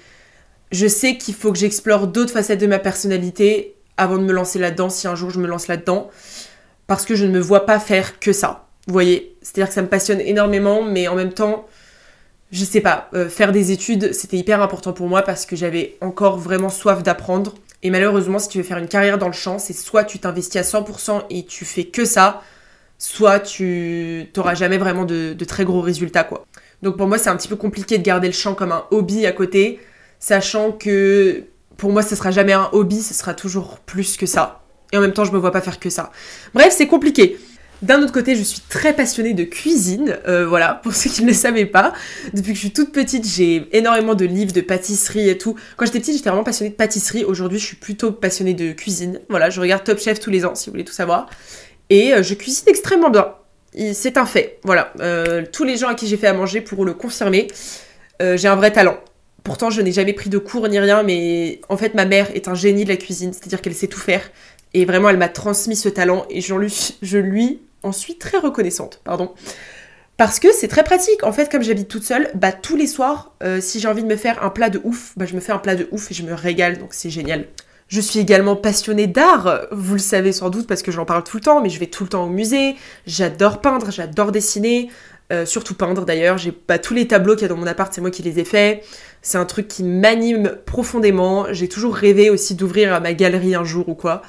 je 0.72 0.88
sais 0.88 1.18
qu'il 1.18 1.36
faut 1.36 1.52
que 1.52 1.60
j'explore 1.60 2.08
d'autres 2.08 2.31
facettes 2.31 2.60
de 2.60 2.68
ma 2.68 2.80
personnalité 2.80 3.75
avant 4.01 4.18
de 4.18 4.24
me 4.24 4.33
lancer 4.33 4.57
là-dedans, 4.57 4.89
si 4.89 5.07
un 5.07 5.15
jour 5.15 5.30
je 5.30 5.39
me 5.39 5.48
lance 5.48 5.68
là-dedans, 5.68 6.09
parce 6.88 7.06
que 7.06 7.15
je 7.15 7.25
ne 7.25 7.31
me 7.31 7.39
vois 7.39 7.65
pas 7.65 7.80
faire 7.80 8.19
que 8.19 8.33
ça. 8.33 8.68
Vous 8.88 8.94
voyez 8.94 9.38
C'est-à-dire 9.42 9.69
que 9.69 9.75
ça 9.75 9.81
me 9.81 9.88
passionne 9.88 10.19
énormément, 10.19 10.83
mais 10.83 11.07
en 11.07 11.15
même 11.15 11.33
temps, 11.33 11.68
je 12.51 12.65
sais 12.65 12.81
pas, 12.81 13.09
euh, 13.13 13.30
faire 13.30 13.51
des 13.51 13.71
études, 13.71 14.12
c'était 14.13 14.38
hyper 14.38 14.62
important 14.62 14.92
pour 14.92 15.07
moi 15.07 15.21
parce 15.21 15.45
que 15.45 15.56
j'avais 15.56 15.98
encore 16.01 16.38
vraiment 16.38 16.69
soif 16.69 17.03
d'apprendre. 17.03 17.53
Et 17.83 17.92
malheureusement, 17.92 18.39
si 18.39 18.50
tu 18.50 18.57
veux 18.57 18.63
faire 18.63 18.80
une 18.80 18.88
carrière 18.88 19.19
dans 19.19 19.27
le 19.27 19.33
chant, 19.33 19.59
c'est 19.59 19.74
soit 19.74 20.03
tu 20.03 20.18
t'investis 20.19 20.57
à 20.57 20.63
100% 20.63 21.25
et 21.30 21.45
tu 21.45 21.63
fais 21.63 21.86
que 21.86 22.03
ça, 22.03 22.42
soit 22.98 23.39
tu 23.39 24.27
n'auras 24.36 24.56
jamais 24.56 24.80
vraiment 24.80 25.06
de, 25.06 25.33
de, 25.33 25.45
très 25.45 25.63
gros 25.63 25.81
résultats, 25.81 26.24
quoi. 26.24 26.45
Donc 26.81 26.98
pour 26.98 27.07
moi, 27.07 27.19
c'est 27.19 27.30
un 27.30 27.38
petit 27.38 27.48
peu 27.48 27.56
compliqué 27.56 28.00
de 28.00 28.03
garder 28.03 28.27
le 28.27 28.33
chant 28.33 28.56
comme 28.56 28.71
un 28.71 28.86
hobby 28.89 29.27
à 29.27 29.31
côté, 29.31 29.80
sachant 30.19 30.71
que 30.71 31.45
pour 31.81 31.92
moi, 31.92 32.04
ce 32.04 32.16
sera 32.16 32.30
jamais 32.30 32.54
un 32.54 32.69
hobby, 32.74 33.01
ce 33.01 33.16
sera 33.16 33.33
toujours 33.33 33.80
plus 33.80 34.16
que 34.16 34.28
ça. 34.28 34.62
Et 34.94 34.98
en 34.98 35.01
même 35.01 35.13
temps, 35.13 35.25
je 35.25 35.31
me 35.31 35.39
vois 35.39 35.51
pas 35.51 35.62
faire 35.62 35.80
que 35.80 35.89
ça. 35.89 36.12
Bref, 36.54 36.72
c'est 36.78 36.86
compliqué. 36.86 37.39
D'un 37.81 38.04
autre 38.04 38.13
côté, 38.13 38.36
je 38.36 38.44
suis 38.44 38.62
très 38.69 38.94
passionnée 38.94 39.33
de 39.33 39.44
cuisine, 39.44 40.19
euh, 40.28 40.45
voilà, 40.45 40.75
pour 40.83 40.94
ceux 40.94 41.10
qui 41.10 41.24
ne 41.24 41.30
le 41.30 41.33
savaient 41.33 41.66
pas. 41.66 41.94
Depuis 42.33 42.50
que 42.51 42.54
je 42.54 42.60
suis 42.60 42.72
toute 42.72 42.92
petite, 42.92 43.28
j'ai 43.28 43.68
énormément 43.75 44.13
de 44.13 44.25
livres 44.25 44.54
de 44.54 44.62
pâtisserie 44.62 45.28
et 45.28 45.39
tout. 45.39 45.56
Quand 45.75 45.88
j'étais 45.88 46.00
petite, 46.00 46.18
j'étais 46.18 46.30
vraiment 46.30 46.44
passionnée 46.44 46.69
de 46.69 46.75
pâtisserie. 46.75 47.25
Aujourd'hui, 47.25 47.57
je 47.57 47.66
suis 47.66 47.78
plutôt 47.78 48.12
passionnée 48.12 48.54
de 48.54 48.74
cuisine. 48.74 49.19
Voilà, 49.30 49.50
je 49.50 49.60
regarde 49.60 49.84
Top 49.84 49.98
Chef 49.98 50.19
tous 50.19 50.30
les 50.30 50.45
ans, 50.45 50.54
si 50.54 50.68
vous 50.68 50.74
voulez 50.74 50.86
tout 50.86 50.94
savoir. 50.94 51.31
Et 51.89 52.13
euh, 52.13 52.22
je 52.22 52.36
cuisine 52.36 52.66
extrêmement 52.68 53.10
bien. 53.10 53.34
C'est 53.94 54.18
un 54.18 54.27
fait, 54.27 54.60
voilà. 54.63 54.94
Euh, 55.00 55.45
tous 55.51 55.63
les 55.63 55.77
gens 55.77 55.88
à 55.88 55.95
qui 55.95 56.06
j'ai 56.06 56.18
fait 56.18 56.27
à 56.27 56.34
manger 56.34 56.62
pourront 56.62 56.84
le 56.84 56.94
confirmer. 56.94 57.48
j'ai 58.19 58.48
un 58.48 58.56
vrai 58.56 58.72
talent. 58.72 59.00
Pourtant, 59.43 59.69
je 59.69 59.81
n'ai 59.81 59.91
jamais 59.91 60.13
pris 60.13 60.29
de 60.29 60.38
cours 60.38 60.67
ni 60.69 60.79
rien, 60.79 61.03
mais 61.03 61.61
en 61.69 61.77
fait, 61.77 61.93
ma 61.95 62.05
mère 62.05 62.29
est 62.35 62.47
un 62.47 62.53
génie 62.53 62.83
de 62.83 62.89
la 62.89 62.97
cuisine, 62.97 63.33
c'est-à-dire 63.33 63.61
qu'elle 63.61 63.73
sait 63.73 63.88
tout 63.88 63.99
faire. 63.99 64.21
Et 64.73 64.85
vraiment, 64.85 65.09
elle 65.09 65.17
m'a 65.17 65.29
transmis 65.29 65.75
ce 65.75 65.89
talent 65.89 66.25
et 66.29 66.41
je 66.41 67.17
lui, 67.17 67.61
en 67.83 67.91
suis 67.91 68.17
très 68.17 68.38
reconnaissante. 68.38 69.01
Pardon. 69.03 69.33
Parce 70.17 70.39
que 70.39 70.53
c'est 70.53 70.67
très 70.67 70.83
pratique. 70.83 71.23
En 71.23 71.31
fait, 71.31 71.51
comme 71.51 71.63
j'habite 71.63 71.88
toute 71.88 72.03
seule, 72.03 72.29
bah 72.35 72.51
tous 72.51 72.75
les 72.75 72.85
soirs, 72.85 73.33
euh, 73.41 73.59
si 73.59 73.79
j'ai 73.79 73.88
envie 73.88 74.03
de 74.03 74.07
me 74.07 74.15
faire 74.15 74.43
un 74.43 74.51
plat 74.51 74.69
de 74.69 74.79
ouf, 74.83 75.13
bah 75.17 75.25
je 75.25 75.33
me 75.33 75.39
fais 75.39 75.51
un 75.51 75.57
plat 75.57 75.75
de 75.75 75.88
ouf 75.91 76.11
et 76.11 76.13
je 76.13 76.23
me 76.23 76.33
régale, 76.33 76.77
donc 76.77 76.93
c'est 76.93 77.09
génial. 77.09 77.47
Je 77.88 77.99
suis 77.99 78.19
également 78.19 78.55
passionnée 78.55 79.07
d'art, 79.07 79.65
vous 79.71 79.93
le 79.93 79.99
savez 79.99 80.31
sans 80.31 80.49
doute 80.49 80.67
parce 80.67 80.81
que 80.81 80.91
j'en 80.91 81.03
parle 81.03 81.23
tout 81.23 81.38
le 81.38 81.41
temps, 81.43 81.61
mais 81.61 81.69
je 81.69 81.79
vais 81.79 81.88
tout 81.88 82.03
le 82.03 82.09
temps 82.09 82.25
au 82.25 82.29
musée, 82.29 82.75
j'adore 83.05 83.59
peindre, 83.59 83.91
j'adore 83.91 84.31
dessiner, 84.31 84.89
euh, 85.31 85.45
surtout 85.45 85.74
peindre 85.74 86.06
d'ailleurs, 86.06 86.38
j'ai 86.38 86.51
pas 86.51 86.78
tous 86.78 86.94
les 86.94 87.07
tableaux 87.07 87.36
qu'il 87.36 87.44
y 87.44 87.45
a 87.45 87.48
dans 87.48 87.57
mon 87.57 87.68
appart, 87.68 87.94
c'est 87.94 88.01
moi 88.01 88.12
qui 88.12 88.22
les 88.22 88.39
ai 88.39 88.45
faits. 88.45 88.83
C'est 89.22 89.38
un 89.38 89.45
truc 89.45 89.68
qui 89.68 89.83
m'anime 89.83 90.57
profondément. 90.66 91.45
J'ai 91.51 91.69
toujours 91.69 91.95
rêvé 91.95 92.30
aussi 92.30 92.56
d'ouvrir 92.56 93.00
ma 93.01 93.13
galerie 93.13 93.56
un 93.56 93.63
jour 93.63 93.88
ou 93.89 93.95
quoi. 93.95 94.22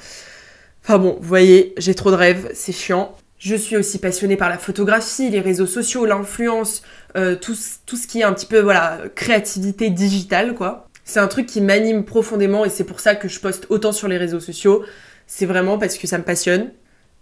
Enfin 0.83 0.97
bon, 0.99 1.17
vous 1.19 1.27
voyez, 1.27 1.73
j'ai 1.77 1.95
trop 1.95 2.11
de 2.11 2.15
rêves, 2.15 2.49
c'est 2.53 2.73
chiant. 2.73 3.15
Je 3.37 3.55
suis 3.55 3.75
aussi 3.75 3.99
passionnée 3.99 4.37
par 4.37 4.49
la 4.49 4.57
photographie, 4.57 5.29
les 5.29 5.41
réseaux 5.41 5.65
sociaux, 5.65 6.05
l'influence, 6.05 6.81
euh, 7.17 7.35
tout, 7.35 7.55
ce 7.55 8.07
qui 8.07 8.21
est 8.21 8.23
un 8.23 8.33
petit 8.33 8.45
peu, 8.45 8.59
voilà, 8.59 9.01
créativité 9.15 9.89
digitale, 9.89 10.55
quoi. 10.55 10.87
C'est 11.03 11.19
un 11.19 11.27
truc 11.27 11.47
qui 11.47 11.59
m'anime 11.59 12.05
profondément 12.05 12.63
et 12.63 12.69
c'est 12.69 12.85
pour 12.85 13.01
ça 13.01 13.15
que 13.15 13.27
je 13.27 13.39
poste 13.41 13.65
autant 13.69 13.91
sur 13.91 14.07
les 14.07 14.17
réseaux 14.17 14.39
sociaux. 14.39 14.85
C'est 15.27 15.45
vraiment 15.45 15.77
parce 15.77 15.97
que 15.97 16.07
ça 16.07 16.17
me 16.17 16.23
passionne. 16.23 16.71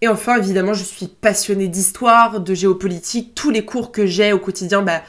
Et 0.02 0.08
enfin, 0.08 0.36
évidemment, 0.36 0.74
je 0.74 0.82
suis 0.82 1.06
passionnée 1.06 1.68
d'histoire, 1.68 2.40
de 2.40 2.54
géopolitique. 2.54 3.36
Tous 3.36 3.50
les 3.50 3.64
cours 3.64 3.92
que 3.92 4.04
j'ai 4.04 4.32
au 4.32 4.38
quotidien, 4.40 4.82
bah, 4.82 5.00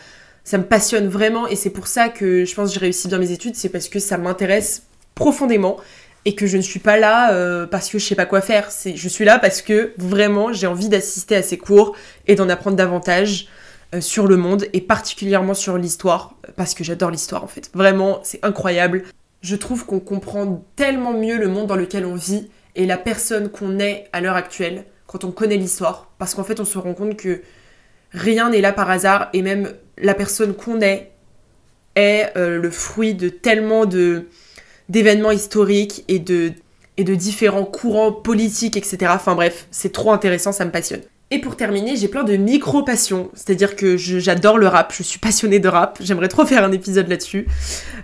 ça 0.43 0.59
me 0.59 0.63
passionne 0.63 1.07
vraiment 1.07 1.47
et 1.47 1.55
c'est 1.55 1.71
pour 1.71 1.87
ça 1.87 2.09
que 2.09 2.45
je 2.45 2.53
pense 2.53 2.69
que 2.69 2.73
j'ai 2.75 2.79
réussi 2.79 3.07
bien 3.07 3.17
mes 3.17 3.31
études, 3.31 3.55
c'est 3.55 3.69
parce 3.69 3.89
que 3.89 3.97
ça 3.99 4.19
m'intéresse 4.19 4.83
profondément 5.15 5.77
et 6.25 6.35
que 6.35 6.45
je 6.45 6.57
ne 6.57 6.61
suis 6.61 6.79
pas 6.79 6.97
là 6.97 7.33
euh, 7.33 7.65
parce 7.65 7.89
que 7.89 7.97
je 7.97 8.05
sais 8.05 8.15
pas 8.15 8.27
quoi 8.27 8.41
faire. 8.41 8.69
Je 8.85 9.09
suis 9.09 9.25
là 9.25 9.39
parce 9.39 9.63
que 9.63 9.93
vraiment 9.97 10.53
j'ai 10.53 10.67
envie 10.67 10.89
d'assister 10.89 11.35
à 11.35 11.41
ces 11.41 11.57
cours 11.57 11.95
et 12.27 12.35
d'en 12.35 12.47
apprendre 12.47 12.77
davantage 12.77 13.47
euh, 13.95 14.01
sur 14.01 14.27
le 14.27 14.37
monde 14.37 14.67
et 14.73 14.81
particulièrement 14.81 15.55
sur 15.55 15.77
l'histoire 15.77 16.35
parce 16.55 16.75
que 16.75 16.83
j'adore 16.83 17.09
l'histoire 17.09 17.43
en 17.43 17.47
fait. 17.47 17.71
Vraiment, 17.73 18.19
c'est 18.23 18.45
incroyable. 18.45 19.03
Je 19.41 19.55
trouve 19.55 19.85
qu'on 19.85 19.99
comprend 19.99 20.63
tellement 20.75 21.13
mieux 21.13 21.37
le 21.37 21.47
monde 21.47 21.67
dans 21.67 21.75
lequel 21.75 22.05
on 22.05 22.15
vit 22.15 22.47
et 22.75 22.85
la 22.85 22.97
personne 22.97 23.49
qu'on 23.49 23.79
est 23.79 24.07
à 24.13 24.21
l'heure 24.21 24.35
actuelle 24.35 24.85
quand 25.07 25.23
on 25.23 25.31
connaît 25.31 25.57
l'histoire 25.57 26.11
parce 26.17 26.33
qu'en 26.33 26.43
fait 26.43 26.59
on 26.59 26.65
se 26.65 26.77
rend 26.77 26.93
compte 26.93 27.17
que 27.17 27.41
rien 28.11 28.49
n'est 28.49 28.61
là 28.61 28.73
par 28.73 28.89
hasard 28.89 29.29
et 29.33 29.41
même 29.41 29.73
la 29.97 30.13
personne 30.13 30.53
qu'on 30.53 30.81
est 30.81 31.11
est 31.95 32.31
euh, 32.37 32.59
le 32.59 32.71
fruit 32.71 33.13
de 33.13 33.29
tellement 33.29 33.85
de 33.85 34.27
d'événements 34.89 35.31
historiques 35.31 36.03
et 36.07 36.19
de 36.19 36.53
et 36.97 37.03
de 37.03 37.15
différents 37.15 37.65
courants 37.65 38.11
politiques, 38.11 38.77
etc. 38.77 39.11
Enfin 39.15 39.33
bref, 39.35 39.67
c'est 39.71 39.91
trop 39.91 40.11
intéressant, 40.11 40.51
ça 40.51 40.65
me 40.65 40.71
passionne. 40.71 41.01
Et 41.33 41.39
pour 41.39 41.55
terminer, 41.55 41.95
j'ai 41.95 42.09
plein 42.09 42.23
de 42.23 42.35
micro-passions, 42.35 43.31
c'est-à-dire 43.33 43.75
que 43.75 43.97
j'adore 43.97 44.59
le 44.59 44.67
rap, 44.67 44.93
je 44.95 45.01
suis 45.01 45.17
passionnée 45.17 45.57
de 45.57 45.67
rap, 45.67 45.97
j'aimerais 45.99 46.27
trop 46.27 46.45
faire 46.45 46.63
un 46.63 46.71
épisode 46.71 47.07
là-dessus. 47.07 47.47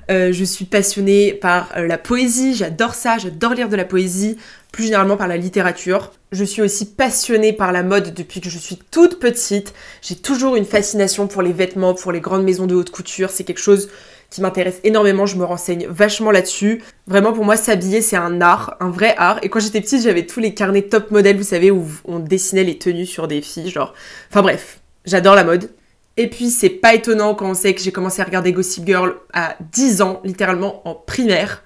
Euh, 0.10 0.32
je 0.32 0.44
suis 0.44 0.66
passionnée 0.66 1.34
par 1.36 1.70
euh, 1.78 1.86
la 1.86 2.00
poésie, 2.00 2.56
j'adore 2.56 2.96
ça, 2.96 3.20
j'adore 3.20 3.54
lire 3.54 3.70
de 3.70 3.76
la 3.76 3.86
poésie, 3.86 4.38
plus 4.72 4.86
généralement 4.86 5.16
par 5.16 5.28
la 5.28 5.38
littérature. 5.38 6.12
Je 6.32 6.44
suis 6.44 6.64
aussi 6.64 6.88
passionnée 6.88 7.54
par 7.54 7.72
la 7.72 7.84
mode 7.84 8.16
depuis 8.16 8.42
que 8.42 8.50
je 8.50 8.58
suis 8.58 8.80
toute 8.90 9.20
petite. 9.20 9.76
J'ai 10.02 10.16
toujours 10.16 10.56
une 10.56 10.66
fascination 10.66 11.28
pour 11.28 11.44
les 11.44 11.54
vêtements, 11.54 11.94
pour 11.94 12.12
les 12.12 12.22
grandes 12.22 12.44
maisons 12.44 12.66
de 12.66 12.74
haute 12.74 12.90
couture. 12.90 13.30
C'est 13.30 13.44
quelque 13.44 13.62
chose 13.62 13.90
qui 14.30 14.42
m'intéresse 14.42 14.80
énormément, 14.84 15.26
je 15.26 15.36
me 15.38 15.44
renseigne 15.44 15.88
vachement 15.88 16.32
là-dessus. 16.32 16.84
Vraiment 17.08 17.34
pour 17.34 17.46
moi 17.46 17.58
s'habiller 17.58 18.02
c'est 18.02 18.16
un 18.16 18.42
art, 18.42 18.78
un 18.80 18.90
vrai 18.90 19.16
art. 19.18 19.40
Et 19.42 19.50
quand 19.50 19.60
j'étais 19.60 19.82
petite 19.82 20.04
j'avais 20.04 20.26
tous 20.26 20.40
les 20.40 20.54
carnets 20.54 20.84
top 20.84 21.12
modèles, 21.12 21.38
vous 21.38 21.44
savez, 21.44 21.72
où 21.72 21.86
on 22.06 22.20
dessinait 22.20 22.64
les 22.64 22.78
tenues 22.78 23.06
sur 23.06 23.28
des 23.28 23.42
filles, 23.42 23.70
genre... 23.70 23.94
Enfin 24.30 24.42
bref, 24.42 24.80
j'adore 25.06 25.36
la 25.36 25.44
mode. 25.44 25.70
Et 26.18 26.30
puis 26.30 26.50
c'est 26.50 26.70
pas 26.70 26.94
étonnant 26.94 27.34
quand 27.34 27.50
on 27.50 27.54
sait 27.54 27.74
que 27.74 27.82
j'ai 27.82 27.92
commencé 27.92 28.22
à 28.22 28.26
regarder 28.26 28.52
Gossip 28.52 28.86
Girl 28.86 29.16
à 29.34 29.56
10 29.72 30.02
ans, 30.02 30.22
littéralement 30.24 30.88
en 30.88 30.94
primaire. 30.94 31.64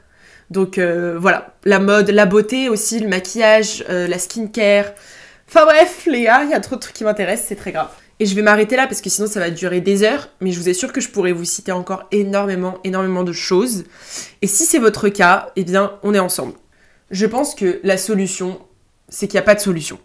Donc 0.52 0.78
euh, 0.78 1.18
voilà, 1.20 1.56
la 1.66 1.80
mode, 1.80 2.12
la 2.12 2.26
beauté 2.26 2.70
aussi, 2.70 3.00
le 3.00 3.08
maquillage, 3.08 3.84
euh, 3.90 4.08
la 4.08 4.20
skincare. 4.20 4.92
Enfin 5.48 5.66
bref, 5.66 6.06
les 6.06 6.24
gars, 6.24 6.44
il 6.44 6.52
y 6.52 6.54
a 6.54 6.60
trop 6.60 6.76
de 6.76 6.82
trucs 6.82 6.94
qui 6.94 7.04
m'intéressent, 7.04 7.48
c'est 7.50 7.56
très 7.56 7.72
grave. 7.72 7.90
Et 8.20 8.26
je 8.26 8.36
vais 8.36 8.42
m'arrêter 8.42 8.76
là 8.76 8.88
parce 8.88 9.02
que 9.02 9.10
sinon 9.10 9.28
ça 9.28 9.40
va 9.40 9.50
durer 9.50 9.82
des 9.82 10.04
heures, 10.04 10.30
mais 10.40 10.52
je 10.52 10.60
vous 10.60 10.70
assure 10.70 10.94
que 10.94 11.02
je 11.02 11.10
pourrais 11.10 11.32
vous 11.32 11.46
citer 11.46 11.72
encore 11.72 12.06
énormément, 12.12 12.78
énormément 12.84 13.24
de 13.24 13.34
choses. 13.34 13.86
Et 14.42 14.48
si 14.48 14.66
c'est 14.66 14.80
votre 14.80 15.10
cas, 15.10 15.52
eh 15.56 15.64
bien, 15.64 15.94
on 16.04 16.14
est 16.14 16.20
ensemble. 16.20 16.54
Je 17.12 17.26
pense 17.26 17.56
que 17.56 17.80
la 17.84 17.98
solution, 17.98 18.60
c'est 19.10 19.28
qu'il 19.28 19.38
n'y 19.38 19.44
a 19.44 19.46
pas 19.46 19.56
de 19.56 19.60
solution. 19.60 20.00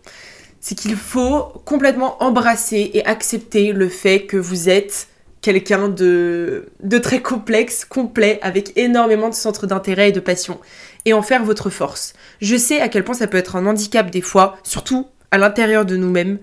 C'est 0.60 0.74
qu'il 0.74 0.96
faut 0.96 1.44
complètement 1.64 2.22
embrasser 2.22 2.90
et 2.94 3.04
accepter 3.06 3.72
le 3.72 3.88
fait 3.88 4.26
que 4.26 4.36
vous 4.36 4.68
êtes 4.68 5.08
quelqu'un 5.40 5.88
de, 5.88 6.66
de 6.82 6.98
très 6.98 7.22
complexe, 7.22 7.84
complet, 7.84 8.40
avec 8.42 8.76
énormément 8.76 9.28
de 9.28 9.34
centres 9.34 9.66
d'intérêt 9.66 10.08
et 10.08 10.12
de 10.12 10.20
passion, 10.20 10.58
et 11.04 11.12
en 11.12 11.22
faire 11.22 11.44
votre 11.44 11.70
force. 11.70 12.14
Je 12.40 12.56
sais 12.56 12.80
à 12.80 12.88
quel 12.88 13.04
point 13.04 13.14
ça 13.14 13.28
peut 13.28 13.38
être 13.38 13.54
un 13.54 13.66
handicap 13.66 14.10
des 14.10 14.20
fois, 14.20 14.58
surtout 14.64 15.06
à 15.30 15.38
l'intérieur 15.38 15.84
de 15.84 15.96
nous-mêmes, 15.96 16.38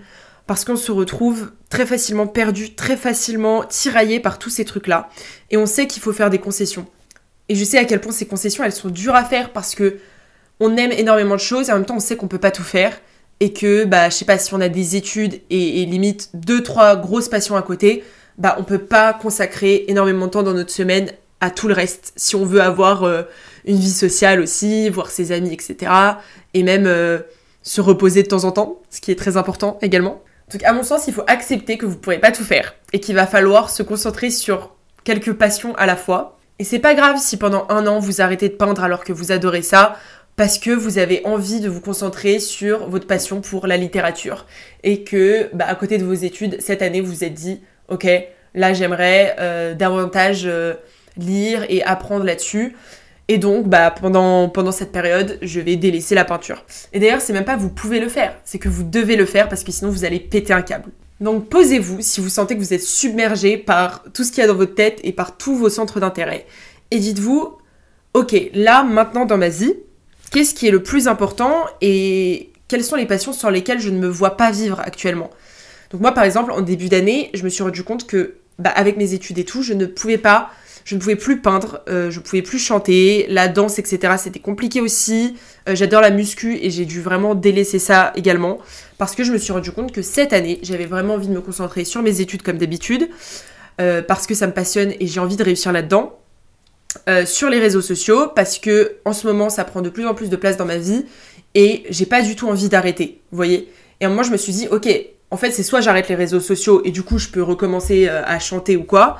parce 0.47 0.65
qu'on 0.65 0.75
se 0.75 0.91
retrouve 0.91 1.51
très 1.69 1.85
facilement 1.85 2.27
perdu, 2.27 2.75
très 2.75 2.97
facilement 2.97 3.63
tiraillé 3.63 4.19
par 4.19 4.39
tous 4.39 4.49
ces 4.49 4.65
trucs-là, 4.65 5.09
et 5.51 5.57
on 5.57 5.65
sait 5.65 5.87
qu'il 5.87 6.01
faut 6.01 6.13
faire 6.13 6.29
des 6.29 6.39
concessions. 6.39 6.85
Et 7.49 7.55
je 7.55 7.63
sais 7.63 7.77
à 7.77 7.85
quel 7.85 8.01
point 8.01 8.11
ces 8.11 8.25
concessions, 8.25 8.63
elles 8.63 8.71
sont 8.71 8.89
dures 8.89 9.15
à 9.15 9.23
faire 9.23 9.51
parce 9.51 9.75
que 9.75 9.97
on 10.59 10.77
aime 10.77 10.91
énormément 10.91 11.35
de 11.35 11.41
choses 11.41 11.69
et 11.69 11.71
en 11.71 11.75
même 11.75 11.85
temps 11.85 11.97
on 11.97 11.99
sait 11.99 12.15
qu'on 12.15 12.27
peut 12.27 12.39
pas 12.39 12.51
tout 12.51 12.63
faire 12.63 12.99
et 13.39 13.53
que 13.53 13.83
bah 13.83 14.09
je 14.09 14.15
sais 14.15 14.25
pas 14.25 14.37
si 14.37 14.53
on 14.53 14.61
a 14.61 14.69
des 14.69 14.95
études 14.95 15.41
et, 15.49 15.85
limite 15.85 16.29
deux 16.33 16.63
trois 16.63 16.95
grosses 16.95 17.29
passions 17.29 17.55
à 17.55 17.61
côté, 17.61 18.03
bah 18.37 18.55
on 18.59 18.63
peut 18.63 18.79
pas 18.79 19.13
consacrer 19.13 19.85
énormément 19.87 20.27
de 20.27 20.31
temps 20.31 20.43
dans 20.43 20.53
notre 20.53 20.71
semaine 20.71 21.11
à 21.41 21.51
tout 21.51 21.67
le 21.67 21.73
reste 21.73 22.13
si 22.15 22.35
on 22.35 22.45
veut 22.45 22.61
avoir 22.61 23.03
euh, 23.03 23.23
une 23.65 23.77
vie 23.77 23.91
sociale 23.91 24.39
aussi, 24.39 24.89
voir 24.89 25.11
ses 25.11 25.31
amis, 25.31 25.53
etc. 25.53 25.91
Et 26.53 26.63
même 26.63 26.85
euh, 26.87 27.19
se 27.61 27.81
reposer 27.81 28.23
de 28.23 28.27
temps 28.27 28.45
en 28.45 28.51
temps, 28.51 28.81
ce 28.89 29.01
qui 29.01 29.11
est 29.11 29.15
très 29.15 29.35
important 29.37 29.77
également. 29.81 30.21
Donc 30.51 30.63
à 30.63 30.73
mon 30.73 30.83
sens, 30.83 31.07
il 31.07 31.13
faut 31.13 31.23
accepter 31.27 31.77
que 31.77 31.85
vous 31.85 31.93
ne 31.93 31.99
pourrez 31.99 32.19
pas 32.19 32.31
tout 32.31 32.43
faire 32.43 32.75
et 32.93 32.99
qu'il 32.99 33.15
va 33.15 33.27
falloir 33.27 33.69
se 33.69 33.83
concentrer 33.83 34.29
sur 34.29 34.75
quelques 35.03 35.33
passions 35.33 35.75
à 35.75 35.85
la 35.85 35.95
fois. 35.95 36.37
Et 36.59 36.63
c'est 36.63 36.79
pas 36.79 36.93
grave 36.93 37.17
si 37.19 37.37
pendant 37.37 37.65
un 37.69 37.87
an 37.87 37.99
vous 37.99 38.21
arrêtez 38.21 38.49
de 38.49 38.53
peindre 38.53 38.83
alors 38.83 39.03
que 39.03 39.11
vous 39.11 39.31
adorez 39.31 39.61
ça, 39.61 39.97
parce 40.35 40.57
que 40.57 40.71
vous 40.71 40.97
avez 40.97 41.21
envie 41.25 41.59
de 41.59 41.69
vous 41.69 41.81
concentrer 41.81 42.39
sur 42.39 42.89
votre 42.89 43.07
passion 43.07 43.41
pour 43.41 43.67
la 43.67 43.77
littérature 43.77 44.45
et 44.83 45.03
que 45.03 45.49
bah, 45.53 45.65
à 45.67 45.75
côté 45.75 45.97
de 45.97 46.03
vos 46.03 46.13
études 46.13 46.57
cette 46.59 46.81
année 46.81 47.01
vous 47.01 47.11
vous 47.11 47.23
êtes 47.23 47.33
dit 47.33 47.61
ok, 47.87 48.07
là 48.53 48.73
j'aimerais 48.73 49.35
euh, 49.39 49.73
davantage 49.73 50.43
euh, 50.45 50.73
lire 51.17 51.65
et 51.69 51.83
apprendre 51.83 52.25
là-dessus. 52.25 52.75
Et 53.27 53.37
donc, 53.37 53.67
bah, 53.67 53.89
pendant, 53.91 54.49
pendant 54.49 54.71
cette 54.71 54.91
période, 54.91 55.39
je 55.41 55.59
vais 55.59 55.77
délaisser 55.77 56.13
la 56.13 56.25
peinture. 56.25 56.63
Et 56.93 56.99
d'ailleurs, 56.99 57.21
c'est 57.21 57.33
même 57.33 57.45
pas 57.45 57.57
vous 57.57 57.69
pouvez 57.69 57.99
le 57.99 58.09
faire, 58.09 58.35
c'est 58.45 58.59
que 58.59 58.69
vous 58.69 58.83
devez 58.83 59.15
le 59.15 59.25
faire 59.25 59.49
parce 59.49 59.63
que 59.63 59.71
sinon 59.71 59.89
vous 59.89 60.05
allez 60.05 60.19
péter 60.19 60.53
un 60.53 60.61
câble. 60.61 60.91
Donc 61.21 61.47
posez-vous 61.49 62.01
si 62.01 62.19
vous 62.19 62.29
sentez 62.29 62.55
que 62.55 62.59
vous 62.59 62.73
êtes 62.73 62.83
submergé 62.83 63.57
par 63.57 64.03
tout 64.13 64.23
ce 64.23 64.31
qu'il 64.31 64.41
y 64.41 64.43
a 64.43 64.47
dans 64.47 64.55
votre 64.55 64.75
tête 64.75 64.99
et 65.03 65.13
par 65.13 65.37
tous 65.37 65.55
vos 65.55 65.69
centres 65.69 65.99
d'intérêt. 65.99 66.45
Et 66.91 66.99
dites-vous, 66.99 67.57
ok, 68.13 68.35
là, 68.53 68.83
maintenant 68.83 69.25
dans 69.25 69.37
ma 69.37 69.49
vie, 69.49 69.73
qu'est-ce 70.31 70.53
qui 70.53 70.67
est 70.67 70.71
le 70.71 70.83
plus 70.83 71.07
important 71.07 71.65
et 71.81 72.51
quelles 72.67 72.83
sont 72.83 72.95
les 72.95 73.05
passions 73.05 73.33
sur 73.33 73.49
lesquelles 73.49 73.79
je 73.79 73.89
ne 73.89 73.97
me 73.97 74.07
vois 74.07 74.37
pas 74.37 74.51
vivre 74.51 74.79
actuellement? 74.81 75.29
Donc 75.91 76.01
moi, 76.01 76.11
par 76.11 76.25
exemple, 76.25 76.51
en 76.51 76.61
début 76.61 76.89
d'année, 76.89 77.29
je 77.33 77.43
me 77.43 77.49
suis 77.49 77.63
rendu 77.63 77.83
compte 77.83 78.05
que, 78.05 78.35
bah, 78.59 78.69
avec 78.69 78.97
mes 78.97 79.13
études 79.13 79.37
et 79.37 79.45
tout, 79.45 79.63
je 79.63 79.73
ne 79.73 79.85
pouvais 79.85 80.17
pas, 80.17 80.51
je 80.85 80.95
ne 80.95 80.99
pouvais 80.99 81.15
plus 81.15 81.41
peindre, 81.41 81.81
euh, 81.89 82.09
je 82.09 82.19
ne 82.19 82.23
pouvais 82.23 82.41
plus 82.41 82.59
chanter, 82.59 83.25
la 83.27 83.47
danse, 83.47 83.79
etc. 83.79 84.13
C'était 84.17 84.39
compliqué 84.39 84.81
aussi. 84.81 85.35
Euh, 85.67 85.75
j'adore 85.75 86.01
la 86.01 86.11
muscu 86.11 86.57
et 86.61 86.69
j'ai 86.69 86.85
dû 86.85 87.01
vraiment 87.01 87.35
délaisser 87.35 87.79
ça 87.79 88.13
également 88.15 88.59
parce 88.97 89.15
que 89.15 89.23
je 89.23 89.33
me 89.33 89.37
suis 89.37 89.51
rendu 89.51 89.71
compte 89.71 89.91
que 89.91 90.01
cette 90.01 90.31
année, 90.31 90.59
j'avais 90.61 90.85
vraiment 90.85 91.15
envie 91.15 91.27
de 91.27 91.33
me 91.33 91.41
concentrer 91.41 91.83
sur 91.83 92.01
mes 92.01 92.21
études 92.21 92.43
comme 92.43 92.57
d'habitude 92.57 93.09
euh, 93.81 94.01
parce 94.01 94.27
que 94.27 94.35
ça 94.35 94.47
me 94.47 94.53
passionne 94.53 94.93
et 94.99 95.07
j'ai 95.07 95.19
envie 95.19 95.35
de 95.35 95.43
réussir 95.43 95.71
là-dedans. 95.71 96.17
sur 97.25 97.49
les 97.49 97.59
réseaux 97.59 97.81
sociaux 97.81 98.31
parce 98.33 98.57
que 98.57 98.97
en 99.03 99.11
ce 99.11 99.27
moment 99.27 99.49
ça 99.49 99.65
prend 99.65 99.81
de 99.81 99.89
plus 99.89 100.07
en 100.07 100.13
plus 100.13 100.29
de 100.29 100.37
place 100.37 100.55
dans 100.55 100.65
ma 100.65 100.77
vie 100.77 101.05
et 101.55 101.83
j'ai 101.89 102.05
pas 102.05 102.21
du 102.21 102.37
tout 102.37 102.47
envie 102.47 102.69
d'arrêter, 102.69 103.19
vous 103.31 103.35
voyez. 103.35 103.67
Et 103.99 104.07
moi 104.07 104.23
je 104.23 104.31
me 104.31 104.37
suis 104.37 104.53
dit 104.53 104.69
ok 104.69 104.87
en 105.31 105.37
fait, 105.37 105.51
c'est 105.51 105.63
soit 105.63 105.81
j'arrête 105.81 106.07
les 106.07 106.15
réseaux 106.15 106.39
sociaux 106.39 106.81
et 106.85 106.91
du 106.91 107.03
coup 107.03 107.17
je 107.17 107.29
peux 107.29 107.43
recommencer 107.43 108.07
euh, 108.07 108.23
à 108.25 108.39
chanter 108.39 108.77
ou 108.77 108.83
quoi, 108.83 109.19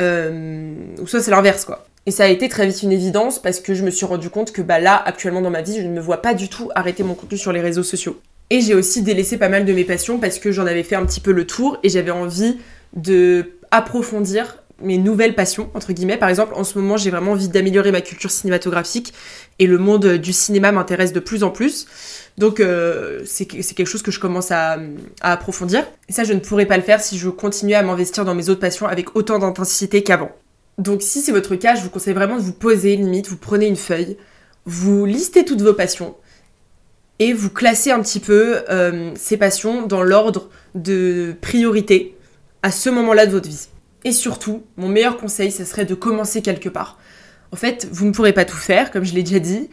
euh, 0.00 0.74
ou 1.00 1.06
soit 1.06 1.20
c'est 1.20 1.30
l'inverse 1.30 1.64
quoi. 1.64 1.86
Et 2.06 2.10
ça 2.10 2.24
a 2.24 2.28
été 2.28 2.48
très 2.48 2.66
vite 2.66 2.82
une 2.82 2.92
évidence 2.92 3.38
parce 3.38 3.60
que 3.60 3.74
je 3.74 3.84
me 3.84 3.90
suis 3.90 4.06
rendu 4.06 4.30
compte 4.30 4.52
que 4.52 4.62
bah 4.62 4.80
là, 4.80 4.96
actuellement 4.96 5.42
dans 5.42 5.50
ma 5.50 5.60
vie, 5.60 5.76
je 5.76 5.86
ne 5.86 5.92
me 5.92 6.00
vois 6.00 6.22
pas 6.22 6.32
du 6.32 6.48
tout 6.48 6.70
arrêter 6.74 7.02
mon 7.02 7.14
contenu 7.14 7.36
sur 7.36 7.52
les 7.52 7.60
réseaux 7.60 7.82
sociaux. 7.82 8.18
Et 8.50 8.62
j'ai 8.62 8.74
aussi 8.74 9.02
délaissé 9.02 9.36
pas 9.36 9.50
mal 9.50 9.66
de 9.66 9.72
mes 9.74 9.84
passions 9.84 10.18
parce 10.18 10.38
que 10.38 10.50
j'en 10.50 10.66
avais 10.66 10.84
fait 10.84 10.96
un 10.96 11.04
petit 11.04 11.20
peu 11.20 11.32
le 11.32 11.46
tour 11.46 11.78
et 11.82 11.90
j'avais 11.90 12.10
envie 12.10 12.56
de 12.94 13.52
approfondir 13.70 14.56
mes 14.80 14.98
nouvelles 14.98 15.34
passions, 15.34 15.70
entre 15.74 15.92
guillemets. 15.92 16.16
Par 16.16 16.28
exemple, 16.28 16.54
en 16.54 16.64
ce 16.64 16.78
moment, 16.78 16.96
j'ai 16.96 17.10
vraiment 17.10 17.32
envie 17.32 17.48
d'améliorer 17.48 17.92
ma 17.92 18.00
culture 18.00 18.30
cinématographique 18.30 19.12
et 19.58 19.66
le 19.66 19.78
monde 19.78 20.06
du 20.06 20.32
cinéma 20.32 20.72
m'intéresse 20.72 21.12
de 21.12 21.20
plus 21.20 21.42
en 21.42 21.50
plus. 21.50 21.86
Donc 22.36 22.60
euh, 22.60 23.20
c'est 23.24 23.46
quelque 23.46 23.86
chose 23.86 24.02
que 24.02 24.10
je 24.10 24.20
commence 24.20 24.50
à, 24.50 24.78
approfondir. 25.20 25.84
Et 26.08 26.12
ça, 26.12 26.24
je 26.24 26.32
ne 26.32 26.38
pourrais 26.38 26.66
pas 26.66 26.76
le 26.76 26.82
faire 26.82 27.00
si 27.00 27.18
je 27.18 27.28
continuais 27.28 27.74
à 27.74 27.82
m'investir 27.82 28.24
dans 28.24 28.34
mes 28.34 28.48
autres 28.48 28.60
passions 28.60 28.86
avec 28.86 29.16
autant 29.16 29.38
d'intensité 29.38 30.02
qu'avant. 30.02 30.30
Donc 30.78 31.02
si 31.02 31.20
c'est 31.20 31.32
votre 31.32 31.56
cas, 31.56 31.74
je 31.74 31.82
vous 31.82 31.90
conseille 31.90 32.14
vraiment 32.14 32.36
de 32.36 32.42
vous 32.42 32.52
poser, 32.52 32.94
limite, 32.94 33.28
vous 33.28 33.36
prenez 33.36 33.66
une 33.66 33.76
feuille, 33.76 34.16
vous 34.64 35.04
listez 35.04 35.44
toutes 35.44 35.60
vos 35.60 35.74
passions 35.74 36.14
et 37.18 37.32
vous 37.32 37.50
classez 37.50 37.90
un 37.90 38.00
petit 38.00 38.20
peu 38.20 38.58
euh, 38.70 39.10
ces 39.16 39.36
passions 39.36 39.86
dans 39.86 40.02
l'ordre 40.02 40.50
de 40.76 41.34
priorité 41.40 42.14
à 42.62 42.70
ce 42.70 42.90
moment-là 42.90 43.26
de 43.26 43.32
votre 43.32 43.48
vie. 43.48 43.68
Et 44.08 44.12
surtout, 44.12 44.62
mon 44.78 44.88
meilleur 44.88 45.18
conseil, 45.18 45.52
ce 45.52 45.66
serait 45.66 45.84
de 45.84 45.94
commencer 45.94 46.40
quelque 46.40 46.70
part. 46.70 46.98
En 47.52 47.56
fait, 47.56 47.86
vous 47.92 48.06
ne 48.06 48.10
pourrez 48.10 48.32
pas 48.32 48.46
tout 48.46 48.56
faire, 48.56 48.90
comme 48.90 49.04
je 49.04 49.12
l'ai 49.12 49.22
déjà 49.22 49.38
dit, 49.38 49.68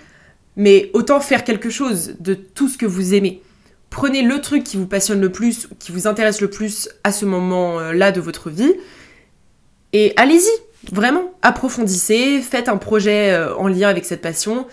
mais 0.58 0.92
autant 0.94 1.22
faire 1.22 1.46
quelque 1.46 1.70
chose 1.70 2.16
de 2.20 2.34
tout 2.34 2.68
ce 2.68 2.78
que 2.78 2.86
vous 2.86 3.14
aimez. 3.14 3.42
Prenez 3.90 4.24
le 4.24 4.42
truc 4.42 4.66
qui 4.66 4.76
vous 4.76 4.88
passionne 4.88 5.22
le 5.22 5.32
plus, 5.32 5.70
qui 5.80 5.94
vous 5.94 6.06
intéresse 6.06 6.42
le 6.42 6.50
plus 6.50 6.90
à 7.06 7.14
ce 7.14 7.24
moment-là 7.24 8.12
de 8.12 8.20
votre 8.20 8.50
vie, 8.50 8.74
et 9.94 10.12
allez-y, 10.18 10.52
vraiment, 10.94 11.34
approfondissez, 11.42 12.42
faites 12.42 12.68
un 12.68 12.76
projet 12.76 13.32
euh, 13.32 13.56
en 13.56 13.70
lien 13.70 13.88
avec 13.88 14.04
cette 14.04 14.22
passion, 14.22 14.68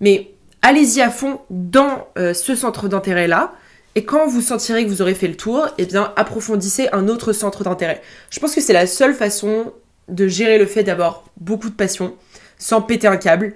mais 0.00 0.30
allez-y 0.62 1.02
à 1.02 1.10
fond 1.10 1.40
dans 1.50 2.08
euh, 2.16 2.32
ce 2.32 2.54
centre 2.54 2.88
d'intérêt-là, 2.88 3.52
et 3.96 4.04
quand 4.04 4.28
vous 4.28 4.42
sentirez 4.42 4.84
que 4.84 4.90
vous 4.90 5.00
aurez 5.00 5.14
fait 5.14 5.26
le 5.26 5.36
tour, 5.36 5.66
eh 5.78 5.86
bien, 5.86 6.12
approfondissez 6.16 6.88
un 6.92 7.08
autre 7.08 7.32
centre 7.32 7.64
d'intérêt. 7.64 8.02
Je 8.28 8.38
pense 8.38 8.54
que 8.54 8.60
c'est 8.60 8.74
la 8.74 8.86
seule 8.86 9.14
façon 9.14 9.72
de 10.08 10.28
gérer 10.28 10.58
le 10.58 10.66
fait 10.66 10.82
d'avoir 10.82 11.24
beaucoup 11.38 11.70
de 11.70 11.74
passion, 11.74 12.14
sans 12.58 12.82
péter 12.82 13.06
un 13.06 13.16
câble. 13.16 13.54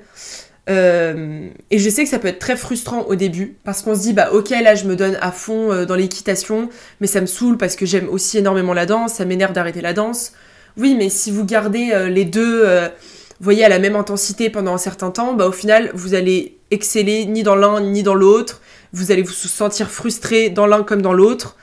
Euh, 0.70 1.48
et 1.70 1.78
je 1.78 1.90
sais 1.90 2.04
que 2.04 2.08
ça 2.08 2.18
peut 2.18 2.28
être 2.28 2.38
très 2.38 2.56
frustrant 2.56 3.02
au 3.02 3.16
début 3.16 3.56
parce 3.64 3.82
qu'on 3.82 3.94
se 3.94 4.00
dit 4.00 4.12
bah 4.12 4.30
ok 4.32 4.50
là 4.50 4.74
je 4.74 4.84
me 4.84 4.94
donne 4.94 5.16
à 5.20 5.32
fond 5.32 5.72
euh, 5.72 5.86
dans 5.86 5.96
l'équitation 5.96 6.68
mais 7.00 7.06
ça 7.06 7.22
me 7.22 7.26
saoule 7.26 7.56
parce 7.56 7.76
que 7.76 7.86
j'aime 7.86 8.08
aussi 8.10 8.38
énormément 8.38 8.74
la 8.74 8.84
danse, 8.84 9.14
ça 9.14 9.24
m'énerve 9.24 9.52
d'arrêter 9.52 9.80
la 9.80 9.94
danse. 9.94 10.32
Oui 10.76 10.94
mais 10.96 11.08
si 11.08 11.30
vous 11.30 11.44
gardez 11.44 11.90
euh, 11.92 12.08
les 12.08 12.26
deux 12.26 12.68
voyez 13.40 13.64
à 13.64 13.68
la 13.68 13.78
même 13.78 13.96
intensité 13.96 14.50
pendant 14.50 14.74
un 14.74 14.78
certain 14.78 15.10
temps, 15.10 15.32
bah 15.32 15.48
au 15.48 15.52
final 15.52 15.90
vous 15.94 16.14
allez 16.14 16.58
exceller 16.70 17.24
ni 17.24 17.42
dans 17.42 17.56
l'un 17.56 17.80
ni 17.80 18.02
dans 18.02 18.14
l'autre, 18.14 18.60
vous 18.92 19.12
allez 19.12 19.22
vous 19.22 19.32
sentir 19.32 19.90
frustré 19.90 20.50
dans 20.50 20.66
l'un 20.66 20.82
comme 20.82 21.02
dans 21.02 21.12
l'autre. 21.12 21.56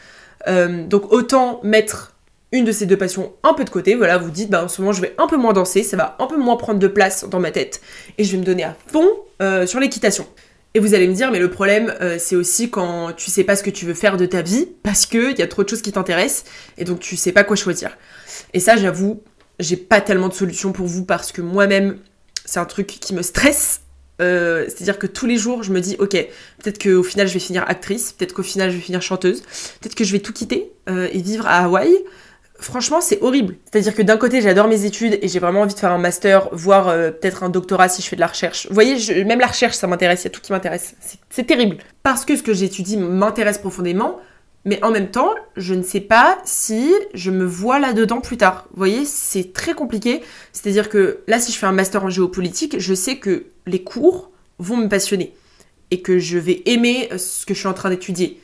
donc 0.47 1.11
autant 1.11 1.59
mettre 1.63 2.13
une 2.51 2.65
de 2.65 2.71
ces 2.71 2.85
deux 2.85 2.97
passions 2.97 3.33
un 3.43 3.53
peu 3.53 3.65
de 3.65 3.69
côté. 3.69 3.95
Voilà, 3.95 4.17
vous 4.17 4.31
dites, 4.31 4.49
bah, 4.49 4.63
en 4.63 4.67
ce 4.67 4.81
moment, 4.81 4.93
je 4.93 5.01
vais 5.01 5.15
un 5.17 5.27
peu 5.27 5.37
moins 5.37 5.53
danser, 5.53 5.83
ça 5.83 5.97
va 5.97 6.15
un 6.19 6.27
peu 6.27 6.37
moins 6.37 6.55
prendre 6.55 6.79
de 6.79 6.87
place 6.87 7.25
dans 7.29 7.39
ma 7.39 7.51
tête, 7.51 7.81
et 8.17 8.23
je 8.23 8.31
vais 8.31 8.37
me 8.37 8.43
donner 8.43 8.63
à 8.63 8.75
fond 8.87 9.07
euh, 9.41 9.65
sur 9.65 9.79
l'équitation. 9.79 10.25
Et 10.73 10.79
vous 10.79 10.93
allez 10.93 11.07
me 11.07 11.13
dire, 11.13 11.31
mais 11.31 11.39
le 11.39 11.49
problème, 11.49 11.93
euh, 12.01 12.17
c'est 12.19 12.35
aussi 12.35 12.69
quand 12.69 13.13
tu 13.13 13.31
sais 13.31 13.43
pas 13.43 13.55
ce 13.55 13.63
que 13.63 13.69
tu 13.69 13.85
veux 13.85 13.93
faire 13.93 14.17
de 14.17 14.25
ta 14.25 14.41
vie, 14.41 14.67
parce 14.83 15.05
qu'il 15.05 15.37
y 15.37 15.41
a 15.41 15.47
trop 15.47 15.63
de 15.63 15.69
choses 15.69 15.81
qui 15.81 15.91
t'intéressent, 15.91 16.45
et 16.77 16.83
donc 16.83 16.99
tu 16.99 17.17
sais 17.17 17.31
pas 17.31 17.43
quoi 17.43 17.55
choisir. 17.55 17.97
Et 18.53 18.59
ça, 18.59 18.77
j'avoue, 18.77 19.21
j'ai 19.59 19.77
pas 19.77 20.01
tellement 20.01 20.29
de 20.29 20.33
solutions 20.33 20.71
pour 20.71 20.87
vous, 20.87 21.03
parce 21.03 21.31
que 21.31 21.41
moi-même, 21.41 21.97
c'est 22.45 22.59
un 22.59 22.65
truc 22.65 22.87
qui 22.87 23.13
me 23.13 23.21
stresse. 23.21 23.81
Euh, 24.19 24.65
c'est-à-dire 24.67 24.97
que 24.97 25.07
tous 25.07 25.25
les 25.25 25.37
jours, 25.37 25.63
je 25.63 25.71
me 25.71 25.79
dis, 25.79 25.95
ok, 25.99 26.11
peut-être 26.63 26.81
qu'au 26.81 27.03
final, 27.03 27.27
je 27.27 27.33
vais 27.33 27.39
finir 27.39 27.63
actrice, 27.67 28.13
peut-être 28.13 28.33
qu'au 28.33 28.43
final, 28.43 28.71
je 28.71 28.75
vais 28.75 28.81
finir 28.81 29.01
chanteuse, 29.01 29.41
peut-être 29.79 29.95
que 29.95 30.03
je 30.03 30.11
vais 30.11 30.19
tout 30.19 30.33
quitter 30.33 30.71
et 30.87 31.21
vivre 31.21 31.45
à 31.45 31.65
Hawaï, 31.65 31.93
franchement, 32.59 33.01
c'est 33.01 33.21
horrible. 33.21 33.55
C'est-à-dire 33.65 33.95
que 33.95 34.01
d'un 34.01 34.17
côté, 34.17 34.41
j'adore 34.41 34.67
mes 34.67 34.85
études 34.85 35.19
et 35.21 35.27
j'ai 35.27 35.39
vraiment 35.39 35.61
envie 35.61 35.73
de 35.73 35.79
faire 35.79 35.91
un 35.91 35.97
master, 35.97 36.49
voire 36.51 36.87
euh, 36.87 37.11
peut-être 37.11 37.43
un 37.43 37.49
doctorat 37.49 37.89
si 37.89 38.01
je 38.01 38.07
fais 38.07 38.15
de 38.15 38.21
la 38.21 38.27
recherche. 38.27 38.67
Vous 38.67 38.73
voyez, 38.73 39.23
même 39.23 39.39
la 39.39 39.47
recherche, 39.47 39.75
ça 39.75 39.87
m'intéresse, 39.87 40.21
il 40.21 40.25
y 40.25 40.27
a 40.27 40.31
tout 40.31 40.41
qui 40.41 40.51
m'intéresse. 40.51 40.95
C'est 41.29 41.45
terrible. 41.45 41.77
Parce 42.03 42.25
que 42.25 42.35
ce 42.35 42.43
que 42.43 42.53
j'étudie 42.53 42.97
m'intéresse 42.97 43.57
profondément, 43.57 44.19
mais 44.67 44.83
en 44.83 44.91
même 44.91 45.09
temps, 45.09 45.33
je 45.55 45.73
ne 45.73 45.81
sais 45.81 46.01
pas 46.01 46.39
si 46.43 46.93
je 47.13 47.31
me 47.31 47.45
vois 47.45 47.79
là-dedans 47.79 48.19
plus 48.19 48.35
tard. 48.35 48.65
Vous 48.71 48.77
voyez, 48.77 49.05
c'est 49.05 49.53
très 49.53 49.73
compliqué. 49.73 50.21
C'est-à-dire 50.51 50.89
que 50.89 51.21
là, 51.25 51.39
si 51.39 51.53
je 51.53 51.57
fais 51.57 51.67
un 51.67 51.71
master 51.71 52.03
en 52.03 52.09
géopolitique, 52.09 52.77
je 52.77 52.93
sais 52.93 53.15
que 53.15 53.45
les 53.65 53.81
cours 53.81 54.29
vont 54.59 54.75
me 54.75 54.89
passionner 54.89 55.33
et 55.89 56.01
que 56.01 56.19
je 56.19 56.37
vais 56.37 56.63
aimer 56.65 57.07
ce 57.17 57.45
que 57.45 57.53
je 57.53 57.59
suis 57.59 57.67
en 57.69 57.73
train 57.73 57.89
d'étudier. 57.89 58.41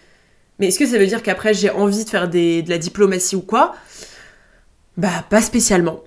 Mais 0.59 0.67
est-ce 0.67 0.79
que 0.79 0.85
ça 0.85 0.97
veut 0.97 1.07
dire 1.07 1.23
qu'après 1.23 1.53
j'ai 1.53 1.69
envie 1.69 2.05
de 2.05 2.09
faire 2.09 2.29
de 2.29 2.69
la 2.69 2.77
diplomatie 2.77 3.35
ou 3.35 3.41
quoi? 3.41 3.75
Bah, 4.95 5.25
pas 5.29 5.41
spécialement. 5.41 5.99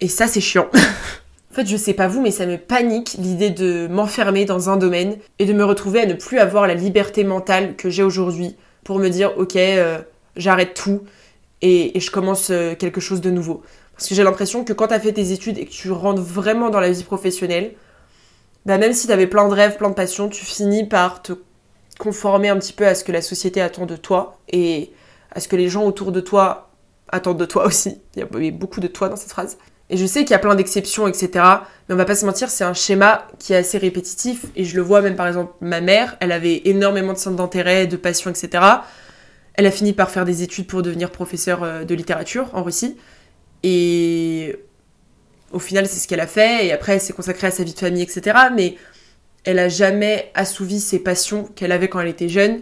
Et 0.00 0.08
ça, 0.08 0.26
c'est 0.26 0.40
chiant. 0.40 0.68
en 0.74 1.54
fait, 1.54 1.68
je 1.68 1.76
sais 1.76 1.94
pas 1.94 2.08
vous, 2.08 2.20
mais 2.20 2.32
ça 2.32 2.46
me 2.46 2.58
panique 2.58 3.14
l'idée 3.16 3.50
de 3.50 3.86
m'enfermer 3.86 4.44
dans 4.44 4.70
un 4.70 4.76
domaine 4.76 5.18
et 5.38 5.46
de 5.46 5.52
me 5.52 5.64
retrouver 5.64 6.00
à 6.00 6.06
ne 6.06 6.14
plus 6.14 6.40
avoir 6.40 6.66
la 6.66 6.74
liberté 6.74 7.22
mentale 7.22 7.76
que 7.76 7.90
j'ai 7.90 8.02
aujourd'hui 8.02 8.56
pour 8.84 8.98
me 8.98 9.08
dire, 9.08 9.36
ok, 9.36 9.56
euh, 9.56 9.98
j'arrête 10.36 10.74
tout 10.74 11.02
et, 11.62 11.98
je 11.98 12.10
commence 12.10 12.50
euh, 12.50 12.74
quelque 12.74 13.00
chose 13.00 13.20
de 13.20 13.30
nouveau. 13.30 13.62
Parce 13.94 14.08
que 14.08 14.14
j'ai 14.14 14.22
l'impression 14.22 14.64
que 14.64 14.72
quand 14.72 14.88
tu 14.88 14.94
as 14.94 15.00
fait 15.00 15.12
tes 15.12 15.32
études 15.32 15.58
et 15.58 15.66
que 15.66 15.70
tu 15.70 15.90
rentres 15.90 16.22
vraiment 16.22 16.70
dans 16.70 16.80
la 16.80 16.90
vie 16.90 17.04
professionnelle, 17.04 17.74
bah 18.66 18.78
même 18.78 18.92
si 18.92 19.06
tu 19.06 19.12
avais 19.12 19.26
plein 19.26 19.48
de 19.48 19.54
rêves, 19.54 19.76
plein 19.76 19.90
de 19.90 19.94
passions, 19.94 20.28
tu 20.28 20.44
finis 20.44 20.86
par 20.86 21.22
te 21.22 21.32
conformer 21.98 22.48
un 22.48 22.58
petit 22.58 22.72
peu 22.72 22.86
à 22.86 22.94
ce 22.94 23.04
que 23.04 23.12
la 23.12 23.22
société 23.22 23.60
attend 23.60 23.84
de 23.84 23.96
toi 23.96 24.38
et 24.48 24.92
à 25.32 25.40
ce 25.40 25.48
que 25.48 25.56
les 25.56 25.68
gens 25.68 25.84
autour 25.84 26.12
de 26.12 26.20
toi 26.20 26.70
attendent 27.08 27.38
de 27.38 27.44
toi 27.44 27.66
aussi. 27.66 28.00
Il 28.16 28.20
y 28.20 28.22
a 28.22 28.50
beaucoup 28.52 28.80
de 28.80 28.86
toi 28.86 29.08
dans 29.08 29.16
cette 29.16 29.30
phrase. 29.30 29.58
Et 29.90 29.96
je 29.96 30.06
sais 30.06 30.20
qu'il 30.20 30.30
y 30.30 30.34
a 30.34 30.38
plein 30.38 30.54
d'exceptions, 30.54 31.08
etc. 31.08 31.30
Mais 31.88 31.94
on 31.94 31.96
va 31.96 32.04
pas 32.04 32.14
se 32.14 32.24
mentir, 32.24 32.48
c'est 32.48 32.62
un 32.62 32.74
schéma 32.74 33.26
qui 33.40 33.52
est 33.52 33.56
assez 33.56 33.76
répétitif. 33.76 34.46
Et 34.54 34.64
je 34.64 34.76
le 34.76 34.82
vois 34.82 35.02
même 35.02 35.16
par 35.16 35.26
exemple, 35.26 35.52
ma 35.60 35.80
mère, 35.80 36.16
elle 36.20 36.30
avait 36.30 36.62
énormément 36.64 37.12
de 37.12 37.18
centres 37.18 37.36
d'intérêt, 37.36 37.88
de 37.88 37.96
passion, 37.96 38.30
etc. 38.30 38.64
Elle 39.54 39.66
a 39.66 39.72
fini 39.72 39.92
par 39.92 40.10
faire 40.10 40.24
des 40.24 40.42
études 40.42 40.68
pour 40.68 40.82
devenir 40.82 41.10
professeure 41.10 41.64
euh, 41.64 41.84
de 41.84 41.94
littérature 41.96 42.48
en 42.52 42.62
Russie. 42.62 42.96
Et 43.64 44.56
au 45.50 45.58
final, 45.58 45.88
c'est 45.88 45.98
ce 45.98 46.06
qu'elle 46.06 46.20
a 46.20 46.28
fait. 46.28 46.66
Et 46.66 46.72
après, 46.72 46.94
elle 46.94 47.00
s'est 47.00 47.12
consacrée 47.12 47.48
à 47.48 47.50
sa 47.50 47.64
vie 47.64 47.74
de 47.74 47.78
famille, 47.78 48.02
etc. 48.02 48.38
Mais 48.54 48.76
elle 49.42 49.58
a 49.58 49.68
jamais 49.68 50.30
assouvi 50.34 50.78
ses 50.78 51.00
passions 51.00 51.44
qu'elle 51.56 51.72
avait 51.72 51.88
quand 51.88 52.00
elle 52.00 52.08
était 52.08 52.28
jeune. 52.28 52.60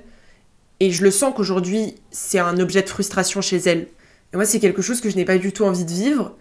Et 0.80 0.90
je 0.90 1.02
le 1.02 1.10
sens 1.10 1.34
qu'aujourd'hui, 1.36 1.96
c'est 2.10 2.38
un 2.38 2.58
objet 2.58 2.80
de 2.80 2.88
frustration 2.88 3.42
chez 3.42 3.58
elle. 3.58 3.88
Et 4.32 4.36
moi, 4.36 4.46
c'est 4.46 4.60
quelque 4.60 4.80
chose 4.80 5.02
que 5.02 5.10
je 5.10 5.16
n'ai 5.16 5.26
pas 5.26 5.36
du 5.36 5.52
tout 5.52 5.64
envie 5.64 5.84
de 5.84 5.92
vivre. 5.92 6.36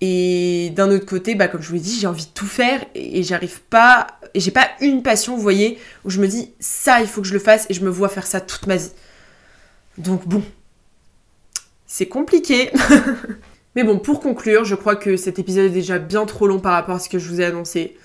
Et 0.00 0.72
d'un 0.76 0.90
autre 0.90 1.06
côté, 1.06 1.34
bah, 1.34 1.48
comme 1.48 1.62
je 1.62 1.68
vous 1.68 1.74
l'ai 1.74 1.80
dit, 1.80 1.98
j'ai 1.98 2.06
envie 2.06 2.26
de 2.26 2.30
tout 2.30 2.46
faire 2.46 2.84
et, 2.94 3.22
j'arrive 3.22 3.60
pas. 3.62 4.06
Et 4.34 4.40
j'ai 4.40 4.50
pas 4.50 4.68
une 4.80 5.02
passion, 5.02 5.36
vous 5.36 5.42
voyez, 5.42 5.78
où 6.04 6.10
je 6.10 6.20
me 6.20 6.28
dis 6.28 6.52
ça, 6.60 7.00
il 7.00 7.06
faut 7.06 7.22
que 7.22 7.26
je 7.28 7.32
le 7.32 7.38
fasse 7.38 7.66
et 7.70 7.74
je 7.74 7.82
me 7.82 7.88
vois 7.88 8.08
faire 8.08 8.26
ça 8.26 8.40
toute 8.40 8.66
ma 8.66 8.76
vie. 8.76 8.90
Donc 9.96 10.28
bon, 10.28 10.42
c'est 11.86 12.06
compliqué. 12.06 12.70
Mais 13.74 13.84
bon, 13.84 13.98
pour 13.98 14.20
conclure, 14.20 14.64
je 14.64 14.74
crois 14.74 14.96
que 14.96 15.16
cet 15.16 15.38
épisode 15.38 15.66
est 15.66 15.70
déjà 15.70 15.98
bien 15.98 16.26
trop 16.26 16.46
long 16.46 16.60
par 16.60 16.72
rapport 16.72 16.96
à 16.96 16.98
ce 16.98 17.08
que 17.08 17.18
je 17.18 17.28
vous 17.28 17.40
ai 17.40 17.44
annoncé. 17.44 17.96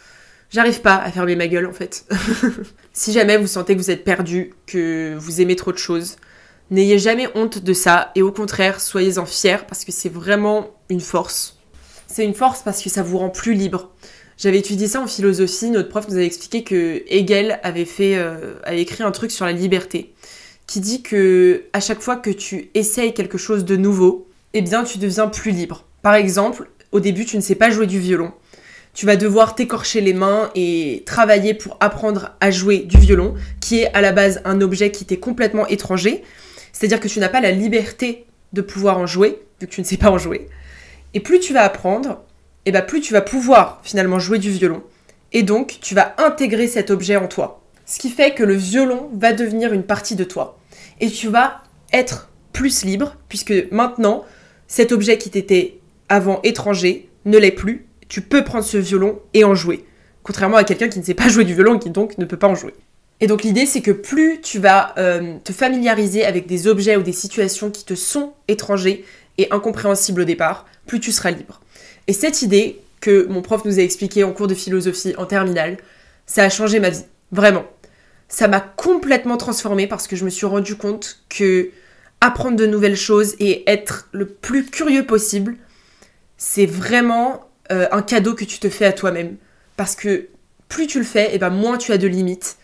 J'arrive 0.50 0.81
pas 0.81 0.95
à 0.95 1.12
fermer 1.12 1.36
ma 1.38 1.48
gueule 1.48 1.65
en 1.65 1.71
fait. 1.74 2.05
si 2.93 3.13
jamais 3.13 3.38
vous 3.38 3.48
sentez 3.48 3.74
que 3.74 3.79
vous 3.79 3.91
êtes 3.91 4.03
perdu, 4.03 4.53
que 4.65 5.15
vous 5.17 5.39
aimez 5.39 5.55
trop 5.55 5.71
de 5.71 5.77
choses, 5.77 6.17
n'ayez 6.71 7.00
jamais 7.00 7.29
honte 7.36 7.60
de 7.60 7.74
ça 7.74 8.12
et 8.15 8.21
au 8.21 8.33
contraire, 8.33 8.81
soyez-en 8.81 9.25
fiers 9.25 9.65
parce 9.67 9.86
que 9.86 9.93
c'est 9.93 10.10
vraiment 10.10 10.71
une 10.89 11.00
force 11.00 11.60
c'est 12.11 12.25
une 12.25 12.33
force 12.33 12.61
parce 12.61 12.81
que 12.81 12.89
ça 12.89 13.03
vous 13.03 13.17
rend 13.17 13.29
plus 13.29 13.53
libre. 13.53 13.89
J'avais 14.37 14.59
étudié 14.59 14.87
ça 14.87 15.01
en 15.01 15.07
philosophie, 15.07 15.69
notre 15.69 15.89
prof 15.89 16.07
nous 16.09 16.15
avait 16.15 16.25
expliqué 16.25 16.63
que 16.63 17.03
Hegel 17.07 17.59
avait 17.63 17.85
fait, 17.85 18.15
euh, 18.17 18.55
écrit 18.71 19.03
un 19.03 19.11
truc 19.11 19.31
sur 19.31 19.45
la 19.45 19.51
liberté, 19.51 20.13
qui 20.67 20.79
dit 20.79 21.03
que 21.03 21.63
à 21.73 21.79
chaque 21.79 22.01
fois 22.01 22.15
que 22.15 22.31
tu 22.31 22.69
essayes 22.73 23.13
quelque 23.13 23.37
chose 23.37 23.65
de 23.65 23.75
nouveau, 23.75 24.27
eh 24.53 24.61
bien 24.61 24.83
tu 24.83 24.97
deviens 24.97 25.27
plus 25.27 25.51
libre. 25.51 25.85
Par 26.01 26.15
exemple, 26.15 26.69
au 26.91 26.99
début 26.99 27.25
tu 27.25 27.37
ne 27.37 27.41
sais 27.41 27.55
pas 27.55 27.69
jouer 27.69 27.87
du 27.87 27.99
violon. 27.99 28.33
Tu 28.93 29.05
vas 29.05 29.15
devoir 29.15 29.55
t'écorcher 29.55 30.01
les 30.01 30.13
mains 30.13 30.49
et 30.53 31.03
travailler 31.05 31.53
pour 31.53 31.77
apprendre 31.79 32.31
à 32.41 32.51
jouer 32.51 32.79
du 32.79 32.97
violon, 32.97 33.35
qui 33.61 33.79
est 33.79 33.93
à 33.93 34.01
la 34.01 34.11
base 34.11 34.41
un 34.43 34.59
objet 34.59 34.91
qui 34.91 35.05
t'est 35.05 35.17
complètement 35.17 35.65
étranger. 35.67 36.24
C'est-à-dire 36.74 37.00
que 37.00 37.07
tu 37.07 37.19
n'as 37.19 37.29
pas 37.29 37.39
la 37.39 37.51
liberté 37.51 38.25
de 38.51 38.61
pouvoir 38.61 38.97
en 38.97 39.05
jouer, 39.05 39.41
vu 39.61 39.67
que 39.67 39.71
tu 39.71 39.79
ne 39.79 39.85
sais 39.85 39.97
pas 39.97 40.09
en 40.09 40.17
jouer. 40.17 40.50
Et 41.13 41.19
plus 41.19 41.39
tu 41.39 41.53
vas 41.53 41.63
apprendre, 41.63 42.24
et 42.65 42.69
eh 42.69 42.71
ben 42.71 42.81
plus 42.81 43.01
tu 43.01 43.13
vas 43.13 43.21
pouvoir 43.21 43.81
finalement 43.83 44.19
jouer 44.19 44.39
du 44.39 44.51
violon. 44.51 44.83
Et 45.33 45.43
donc, 45.43 45.77
tu 45.81 45.95
vas 45.95 46.13
intégrer 46.17 46.67
cet 46.67 46.91
objet 46.91 47.15
en 47.15 47.27
toi. 47.27 47.61
Ce 47.85 48.00
qui 48.00 48.09
fait 48.09 48.33
que 48.33 48.43
le 48.43 48.53
violon 48.53 49.09
va 49.13 49.33
devenir 49.33 49.74
une 49.74 49.83
partie 49.83 50.15
de 50.15 50.24
toi. 50.24 50.59
Et 51.00 51.09
tu 51.09 51.27
vas 51.29 51.63
être 51.91 52.29
plus 52.53 52.83
libre, 52.83 53.15
puisque 53.29 53.53
maintenant, 53.71 54.25
cet 54.67 54.91
objet 54.91 55.17
qui 55.17 55.29
t'était 55.29 55.79
avant 56.09 56.39
étranger 56.43 57.09
ne 57.25 57.37
l'est 57.37 57.51
plus. 57.51 57.87
Tu 58.07 58.21
peux 58.21 58.43
prendre 58.43 58.65
ce 58.65 58.77
violon 58.77 59.19
et 59.33 59.43
en 59.43 59.55
jouer. 59.55 59.85
Contrairement 60.24 60.57
à 60.57 60.63
quelqu'un 60.63 60.89
qui 60.89 61.00
ne 61.00 61.03
sait 61.03 61.13
pas 61.13 61.29
jouer 61.29 61.45
du 61.45 61.53
violon 61.53 61.75
et 61.75 61.79
qui 61.79 61.89
donc 61.89 62.17
ne 62.17 62.25
peut 62.25 62.37
pas 62.37 62.47
en 62.47 62.55
jouer. 62.55 62.74
Et 63.21 63.27
donc 63.27 63.43
l'idée 63.43 63.65
c'est 63.65 63.81
que 63.81 63.91
plus 63.91 64.41
tu 64.41 64.59
vas 64.59 64.93
euh, 64.97 65.37
te 65.43 65.53
familiariser 65.53 66.25
avec 66.25 66.47
des 66.47 66.67
objets 66.67 66.95
ou 66.95 67.03
des 67.03 67.11
situations 67.11 67.69
qui 67.69 67.85
te 67.85 67.95
sont 67.95 68.33
étrangers 68.47 69.05
et 69.37 69.47
incompréhensibles 69.51 70.21
au 70.21 70.25
départ, 70.25 70.65
plus 70.85 71.00
tu 71.00 71.11
seras 71.11 71.31
libre. 71.31 71.61
Et 72.07 72.13
cette 72.13 72.41
idée 72.41 72.81
que 73.00 73.25
mon 73.27 73.41
prof 73.41 73.65
nous 73.65 73.79
a 73.79 73.81
expliquée 73.81 74.24
en 74.24 74.31
cours 74.31 74.48
de 74.48 74.55
philosophie 74.55 75.15
en 75.17 75.25
terminale, 75.25 75.77
ça 76.25 76.44
a 76.44 76.50
changé 76.50 76.79
ma 76.79 76.89
vie. 76.89 77.05
Vraiment. 77.31 77.65
Ça 78.29 78.48
m'a 78.48 78.61
complètement 78.61 79.37
transformée 79.37 79.87
parce 79.87 80.07
que 80.07 80.15
je 80.15 80.24
me 80.24 80.29
suis 80.29 80.46
rendu 80.46 80.75
compte 80.75 81.24
que 81.29 81.72
apprendre 82.22 82.55
de 82.55 82.65
nouvelles 82.65 82.96
choses 82.96 83.35
et 83.39 83.70
être 83.70 84.07
le 84.11 84.27
plus 84.27 84.65
curieux 84.65 85.05
possible, 85.05 85.57
c'est 86.37 86.67
vraiment 86.67 87.50
euh, 87.72 87.87
un 87.91 88.01
cadeau 88.01 88.35
que 88.35 88.46
tu 88.46 88.59
te 88.59 88.70
fais 88.70 88.85
à 88.85 88.94
toi-même. 88.94 89.35
Parce 89.75 89.96
que 89.96 90.27
plus 90.70 90.87
tu 90.87 91.00
le 91.00 91.05
fais, 91.05 91.31
et 91.31 91.35
eh 91.35 91.37
ben 91.39 91.50
moins 91.50 91.77
tu 91.77 91.91
as 91.91 91.98
de 91.98 92.07
limites. 92.07 92.57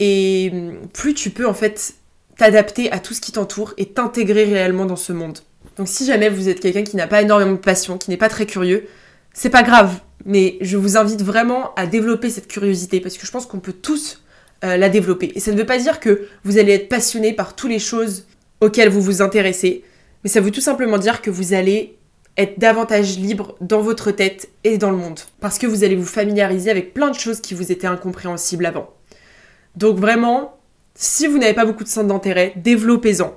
Et 0.00 0.50
hum, 0.52 0.88
plus 0.92 1.14
tu 1.14 1.30
peux 1.30 1.46
en 1.46 1.54
fait 1.54 1.94
t'adapter 2.36 2.92
à 2.92 2.98
tout 2.98 3.14
ce 3.14 3.20
qui 3.20 3.32
t'entoure 3.32 3.72
et 3.78 3.86
t'intégrer 3.86 4.44
réellement 4.44 4.84
dans 4.84 4.96
ce 4.96 5.12
monde. 5.12 5.38
Donc 5.76 5.88
si 5.88 6.06
jamais 6.06 6.28
vous 6.28 6.48
êtes 6.48 6.60
quelqu'un 6.60 6.82
qui 6.82 6.96
n'a 6.96 7.06
pas 7.06 7.22
énormément 7.22 7.52
de 7.52 7.56
passion, 7.56 7.98
qui 7.98 8.10
n'est 8.10 8.16
pas 8.16 8.28
très 8.28 8.46
curieux, 8.46 8.86
c'est 9.32 9.50
pas 9.50 9.62
grave, 9.62 10.00
mais 10.24 10.56
je 10.60 10.76
vous 10.76 10.96
invite 10.96 11.22
vraiment 11.22 11.74
à 11.74 11.86
développer 11.86 12.30
cette 12.30 12.48
curiosité 12.48 13.00
parce 13.00 13.18
que 13.18 13.26
je 13.26 13.30
pense 13.30 13.46
qu'on 13.46 13.60
peut 13.60 13.74
tous 13.74 14.22
euh, 14.64 14.76
la 14.78 14.88
développer. 14.88 15.32
Et 15.34 15.40
ça 15.40 15.52
ne 15.52 15.56
veut 15.56 15.66
pas 15.66 15.78
dire 15.78 16.00
que 16.00 16.28
vous 16.44 16.58
allez 16.58 16.72
être 16.72 16.88
passionné 16.88 17.34
par 17.34 17.54
toutes 17.54 17.70
les 17.70 17.78
choses 17.78 18.26
auxquelles 18.62 18.88
vous 18.88 19.02
vous 19.02 19.20
intéressez, 19.20 19.84
mais 20.24 20.30
ça 20.30 20.40
veut 20.40 20.50
tout 20.50 20.62
simplement 20.62 20.96
dire 20.96 21.20
que 21.20 21.30
vous 21.30 21.52
allez 21.52 21.98
être 22.38 22.58
davantage 22.58 23.18
libre 23.18 23.56
dans 23.60 23.80
votre 23.80 24.10
tête 24.10 24.48
et 24.64 24.78
dans 24.78 24.90
le 24.90 24.96
monde. 24.96 25.20
Parce 25.40 25.58
que 25.58 25.66
vous 25.66 25.84
allez 25.84 25.96
vous 25.96 26.06
familiariser 26.06 26.70
avec 26.70 26.94
plein 26.94 27.10
de 27.10 27.18
choses 27.18 27.40
qui 27.40 27.54
vous 27.54 27.72
étaient 27.72 27.86
incompréhensibles 27.86 28.66
avant. 28.66 28.90
Donc 29.74 29.98
vraiment, 29.98 30.58
si 30.94 31.26
vous 31.26 31.38
n'avez 31.38 31.54
pas 31.54 31.64
beaucoup 31.64 31.84
de 31.84 31.88
centres 31.88 32.08
d'intérêt, 32.08 32.54
développez-en. 32.56 33.36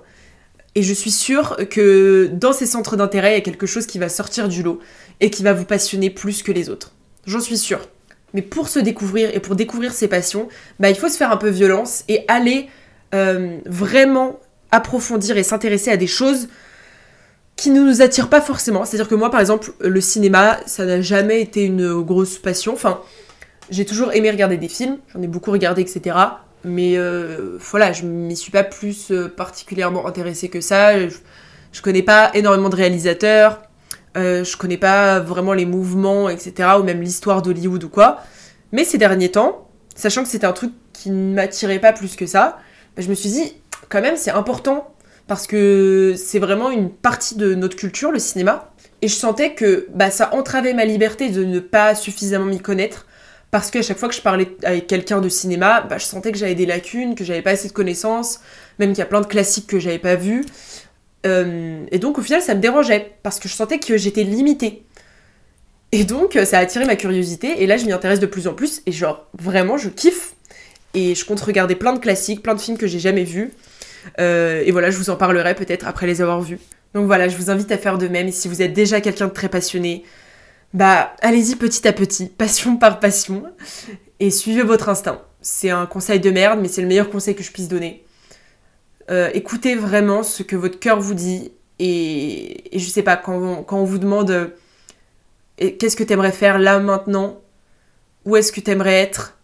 Et 0.75 0.83
je 0.83 0.93
suis 0.93 1.11
sûre 1.11 1.57
que 1.69 2.29
dans 2.31 2.53
ces 2.53 2.65
centres 2.65 2.95
d'intérêt, 2.95 3.31
il 3.31 3.35
y 3.35 3.37
a 3.37 3.41
quelque 3.41 3.65
chose 3.65 3.85
qui 3.85 3.99
va 3.99 4.09
sortir 4.09 4.47
du 4.47 4.63
lot 4.63 4.79
et 5.19 5.29
qui 5.29 5.43
va 5.43 5.53
vous 5.53 5.65
passionner 5.65 6.09
plus 6.09 6.43
que 6.43 6.51
les 6.51 6.69
autres. 6.69 6.93
J'en 7.25 7.39
suis 7.39 7.57
sûre. 7.57 7.81
Mais 8.33 8.41
pour 8.41 8.69
se 8.69 8.79
découvrir 8.79 9.33
et 9.33 9.39
pour 9.39 9.55
découvrir 9.55 9.91
ses 9.91 10.07
passions, 10.07 10.47
bah, 10.79 10.89
il 10.89 10.95
faut 10.95 11.09
se 11.09 11.17
faire 11.17 11.31
un 11.31 11.37
peu 11.37 11.49
violence 11.49 12.03
et 12.07 12.25
aller 12.27 12.67
euh, 13.15 13.57
vraiment 13.65 14.39
approfondir 14.71 15.37
et 15.37 15.43
s'intéresser 15.43 15.89
à 15.89 15.97
des 15.97 16.07
choses 16.07 16.47
qui 17.55 17.71
ne 17.71 17.81
nous 17.81 18.01
attirent 18.01 18.29
pas 18.29 18.39
forcément. 18.39 18.85
C'est-à-dire 18.85 19.09
que 19.09 19.15
moi, 19.15 19.31
par 19.31 19.39
exemple, 19.39 19.73
le 19.79 19.99
cinéma, 19.99 20.59
ça 20.65 20.85
n'a 20.85 21.01
jamais 21.01 21.41
été 21.41 21.63
une 21.63 22.01
grosse 22.01 22.37
passion. 22.37 22.73
Enfin, 22.73 23.01
j'ai 23.69 23.85
toujours 23.85 24.13
aimé 24.13 24.31
regarder 24.31 24.57
des 24.57 24.69
films, 24.69 24.97
j'en 25.13 25.21
ai 25.21 25.27
beaucoup 25.27 25.51
regardé, 25.51 25.81
etc. 25.81 26.15
Mais 26.63 26.97
euh, 26.97 27.57
voilà, 27.59 27.93
je 27.93 28.05
m'y 28.05 28.35
suis 28.35 28.51
pas 28.51 28.63
plus 28.63 29.11
euh, 29.11 29.29
particulièrement 29.29 30.05
intéressée 30.07 30.49
que 30.49 30.61
ça. 30.61 31.07
Je, 31.07 31.15
je, 31.71 31.81
connais 31.81 32.03
pas 32.03 32.31
énormément 32.33 32.69
de 32.69 32.75
réalisateurs, 32.75 33.61
euh, 34.17 34.43
je 34.43 34.57
connais 34.57 34.77
pas 34.77 35.19
vraiment 35.19 35.53
les 35.53 35.65
mouvements, 35.65 36.29
etc. 36.29 36.69
Ou 36.79 36.83
même 36.83 37.01
l'histoire 37.01 37.41
d'Hollywood 37.41 37.83
ou 37.83 37.89
quoi. 37.89 38.19
Mais 38.71 38.83
ces 38.83 38.97
derniers 38.97 39.31
temps, 39.31 39.69
sachant 39.95 40.23
que 40.23 40.29
c'était 40.29 40.47
un 40.47 40.53
truc 40.53 40.73
qui 40.93 41.11
ne 41.11 41.33
m'attirait 41.33 41.79
pas 41.79 41.93
plus 41.93 42.15
que 42.15 42.25
ça, 42.25 42.59
bah, 42.95 43.03
je 43.03 43.09
me 43.09 43.15
suis 43.15 43.29
dit, 43.29 43.53
quand 43.89 44.01
même, 44.01 44.17
c'est 44.17 44.31
important. 44.31 44.93
Parce 45.27 45.45
que 45.45 46.15
c'est 46.17 46.39
vraiment 46.39 46.71
une 46.71 46.89
partie 46.89 47.35
de 47.35 47.53
notre 47.53 47.75
culture, 47.75 48.11
le 48.11 48.17
cinéma. 48.17 48.71
Et 49.01 49.07
je 49.07 49.13
sentais 49.13 49.53
que 49.53 49.87
bah, 49.93 50.09
ça 50.09 50.33
entravait 50.33 50.73
ma 50.73 50.85
liberté 50.85 51.29
de 51.29 51.43
ne 51.43 51.59
pas 51.59 51.93
suffisamment 51.95 52.45
m'y 52.45 52.59
connaître 52.59 53.05
parce 53.51 53.71
qu'à 53.71 53.81
chaque 53.81 53.97
fois 53.97 54.09
que 54.09 54.15
je 54.15 54.21
parlais 54.21 54.47
avec 54.63 54.87
quelqu'un 54.87 55.21
de 55.21 55.29
cinéma, 55.29 55.81
bah, 55.81 55.97
je 55.97 56.05
sentais 56.05 56.31
que 56.31 56.37
j'avais 56.37 56.55
des 56.55 56.65
lacunes, 56.65 57.15
que 57.15 57.23
j'avais 57.23 57.41
pas 57.41 57.51
assez 57.51 57.67
de 57.67 57.73
connaissances, 57.73 58.39
même 58.77 58.89
qu'il 58.89 58.99
y 58.99 59.01
a 59.01 59.07
plein 59.07 59.21
de 59.21 59.25
classiques 59.25 59.67
que 59.67 59.79
j'avais 59.79 59.99
pas 59.99 60.15
vus. 60.15 60.45
Euh, 61.25 61.83
et 61.91 61.99
donc 61.99 62.17
au 62.17 62.21
final, 62.21 62.41
ça 62.41 62.55
me 62.55 62.61
dérangeait, 62.61 63.13
parce 63.23 63.39
que 63.39 63.49
je 63.49 63.53
sentais 63.53 63.79
que 63.79 63.97
j'étais 63.97 64.23
limitée. 64.23 64.83
Et 65.91 66.03
donc 66.03 66.37
ça 66.45 66.59
a 66.59 66.61
attiré 66.61 66.85
ma 66.85 66.95
curiosité, 66.95 67.63
et 67.63 67.67
là 67.67 67.77
je 67.77 67.85
m'y 67.85 67.91
intéresse 67.91 68.19
de 68.19 68.27
plus 68.27 68.47
en 68.47 68.53
plus, 68.53 68.81
et 68.85 68.91
genre 68.91 69.27
vraiment 69.37 69.77
je 69.77 69.89
kiffe. 69.89 70.33
Et 70.93 71.13
je 71.15 71.23
compte 71.25 71.41
regarder 71.41 71.75
plein 71.75 71.93
de 71.93 71.99
classiques, 71.99 72.41
plein 72.41 72.55
de 72.55 72.61
films 72.61 72.77
que 72.77 72.87
j'ai 72.87 72.99
jamais 72.99 73.23
vus. 73.23 73.51
Euh, 74.19 74.63
et 74.65 74.71
voilà, 74.71 74.89
je 74.89 74.97
vous 74.97 75.09
en 75.09 75.15
parlerai 75.15 75.53
peut-être 75.55 75.87
après 75.87 76.07
les 76.07 76.21
avoir 76.21 76.41
vus. 76.41 76.59
Donc 76.93 77.05
voilà, 77.05 77.27
je 77.27 77.37
vous 77.37 77.51
invite 77.51 77.71
à 77.71 77.77
faire 77.77 77.97
de 77.97 78.07
même. 78.07 78.27
Et 78.27 78.31
si 78.31 78.47
vous 78.47 78.61
êtes 78.61 78.73
déjà 78.73 79.01
quelqu'un 79.01 79.27
de 79.27 79.33
très 79.33 79.49
passionné, 79.49 80.03
bah 80.73 81.15
allez-y 81.21 81.55
petit 81.55 81.87
à 81.87 81.93
petit, 81.93 82.27
passion 82.27 82.77
par 82.77 82.99
passion, 82.99 83.43
et 84.19 84.31
suivez 84.31 84.63
votre 84.63 84.89
instinct. 84.89 85.21
C'est 85.41 85.69
un 85.69 85.85
conseil 85.85 86.19
de 86.19 86.29
merde, 86.29 86.59
mais 86.61 86.67
c'est 86.67 86.81
le 86.81 86.87
meilleur 86.87 87.09
conseil 87.09 87.35
que 87.35 87.43
je 87.43 87.51
puisse 87.51 87.67
donner. 87.67 88.05
Euh, 89.09 89.29
écoutez 89.33 89.75
vraiment 89.75 90.21
ce 90.21 90.43
que 90.43 90.55
votre 90.55 90.79
cœur 90.79 90.99
vous 90.99 91.15
dit, 91.15 91.51
et, 91.79 92.69
je 92.73 92.85
sais 92.85 93.01
pas, 93.01 93.17
quand 93.17 93.65
on, 93.71 93.83
vous 93.83 93.97
demande 93.97 94.29
euh, 94.29 94.47
qu'est-ce 95.57 95.95
que 95.95 96.03
t'aimerais 96.03 96.31
faire 96.31 96.59
là 96.59 96.79
maintenant, 96.79 97.41
où 98.25 98.35
est-ce 98.35 98.51
que 98.51 98.59
t'aimerais 98.59 99.01
être, 99.01 99.37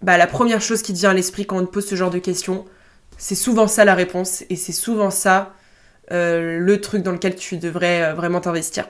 bah 0.00 0.18
la 0.18 0.26
première 0.26 0.60
chose 0.60 0.82
qui 0.82 0.92
te 0.92 0.98
vient 0.98 1.10
à 1.10 1.14
l'esprit 1.14 1.46
quand 1.46 1.58
on 1.58 1.66
te 1.66 1.70
pose 1.70 1.86
ce 1.86 1.94
genre 1.94 2.10
de 2.10 2.18
questions, 2.18 2.64
c'est 3.18 3.36
souvent 3.36 3.68
ça 3.68 3.84
la 3.84 3.94
réponse, 3.94 4.42
et 4.50 4.56
c'est 4.56 4.72
souvent 4.72 5.10
ça 5.10 5.54
euh, 6.10 6.58
le 6.58 6.80
truc 6.80 7.02
dans 7.04 7.12
lequel 7.12 7.36
tu 7.36 7.58
devrais 7.58 8.12
vraiment 8.14 8.40
t'investir. 8.40 8.88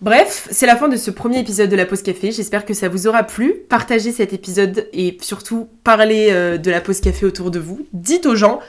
Bref, 0.00 0.48
c'est 0.50 0.64
la 0.64 0.76
fin 0.76 0.88
de 0.88 0.96
ce 0.96 1.10
premier 1.10 1.40
épisode 1.40 1.68
de 1.68 1.76
la 1.76 1.84
pause 1.84 2.00
café. 2.00 2.32
J'espère 2.32 2.64
que 2.64 2.72
ça 2.72 2.88
vous 2.88 3.06
aura 3.06 3.22
plu. 3.22 3.56
Partagez 3.68 4.12
cet 4.12 4.32
épisode 4.32 4.88
et 4.94 5.18
surtout 5.20 5.68
parlez 5.84 6.28
euh, 6.30 6.56
de 6.56 6.70
la 6.70 6.80
pause 6.80 7.02
café 7.02 7.26
autour 7.26 7.50
de 7.50 7.58
vous. 7.58 7.86
Dites 7.92 8.24
aux 8.24 8.34
gens, 8.34 8.60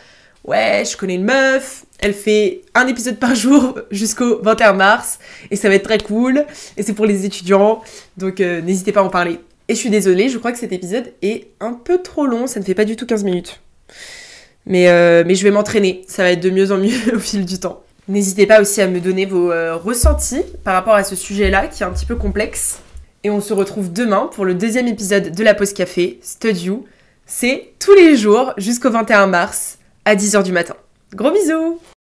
ouais, 0.44 0.84
je 0.86 0.98
connais 0.98 1.15
une 1.15 1.24
meuf, 1.24 1.86
elle 2.00 2.13
fait 2.13 2.63
un 2.76 2.86
épisode 2.86 3.17
par 3.17 3.34
jour 3.34 3.80
jusqu'au 3.91 4.41
21 4.41 4.74
mars 4.74 5.20
et 5.52 5.56
ça 5.56 5.70
va 5.70 5.76
être 5.76 5.86
très 5.86 6.00
cool. 6.00 6.46
Et 6.76 6.84
c'est 6.84 6.94
pour 6.94 7.06
les 7.06 7.26
étudiants, 7.26 7.82
donc 8.17 8.41
euh, 8.41 8.60
n'hésitez 8.60 8.91
pas 8.91 9.00
à 9.00 9.04
en 9.04 9.10
parler. 9.10 9.39
Et 9.70 9.76
je 9.76 9.80
suis 9.80 9.89
désolée, 9.89 10.28
je 10.28 10.38
crois 10.38 10.52
que 10.52 10.60
cet 10.60 10.74
épisode 10.74 11.13
est 11.22 11.48
un 11.62 11.72
peu 11.72 12.00
trop 12.02 12.26
long, 12.26 12.46
ça 12.46 12.60
ne 12.60 12.65
fait 12.65 12.76
pas 12.76 12.84
du 12.84 12.98
tout 12.98 13.06
15 13.06 13.24
minutes. 13.24 13.62
Mais, 14.65 14.89
euh, 14.89 15.24
mais 15.26 15.36
je 15.36 15.46
vais 15.46 15.52
m'entraîner, 15.52 16.04
ça 16.10 16.24
va 16.24 16.32
être 16.32 16.41
de 16.41 16.50
mieux 16.50 16.74
en 16.74 16.78
mieux 16.78 16.91
au 17.15 17.20
fil 17.20 17.46
du 17.46 17.58
temps. 17.58 17.84
N'hésitez 18.12 18.45
pas 18.45 18.60
aussi 18.60 18.82
à 18.82 18.88
me 18.88 19.00
donner 19.00 19.26
vos 19.26 19.54
euh, 19.54 19.78
ressentis 19.78 20.43
par 20.65 20.74
rapport 20.74 20.95
à 20.95 21.06
ce 21.06 21.15
sujet-là 21.15 21.67
qui 21.67 21.82
est 21.82 21.86
un 21.86 21.91
petit 21.91 22.06
peu 22.06 22.17
complexe. 22.17 22.80
Et 23.24 23.30
on 23.30 23.39
se 23.39 23.54
retrouve 23.54 23.93
demain 23.93 24.30
pour 24.34 24.43
le 24.43 24.54
deuxième 24.54 24.89
épisode 24.89 25.34
de 25.34 25.43
la 25.45 25.54
pause 25.54 25.71
café, 25.71 26.19
Studio. 26.21 26.86
C'est 27.26 27.71
tous 27.80 27.93
les 27.93 28.17
jours 28.17 28.52
jusqu'au 28.58 28.89
21 28.89 29.28
mars 29.28 29.78
à 30.04 30.13
10h 30.15 30.43
du 30.43 30.52
matin. 30.52 30.76
Gros 31.15 31.32
bisous 31.32 31.80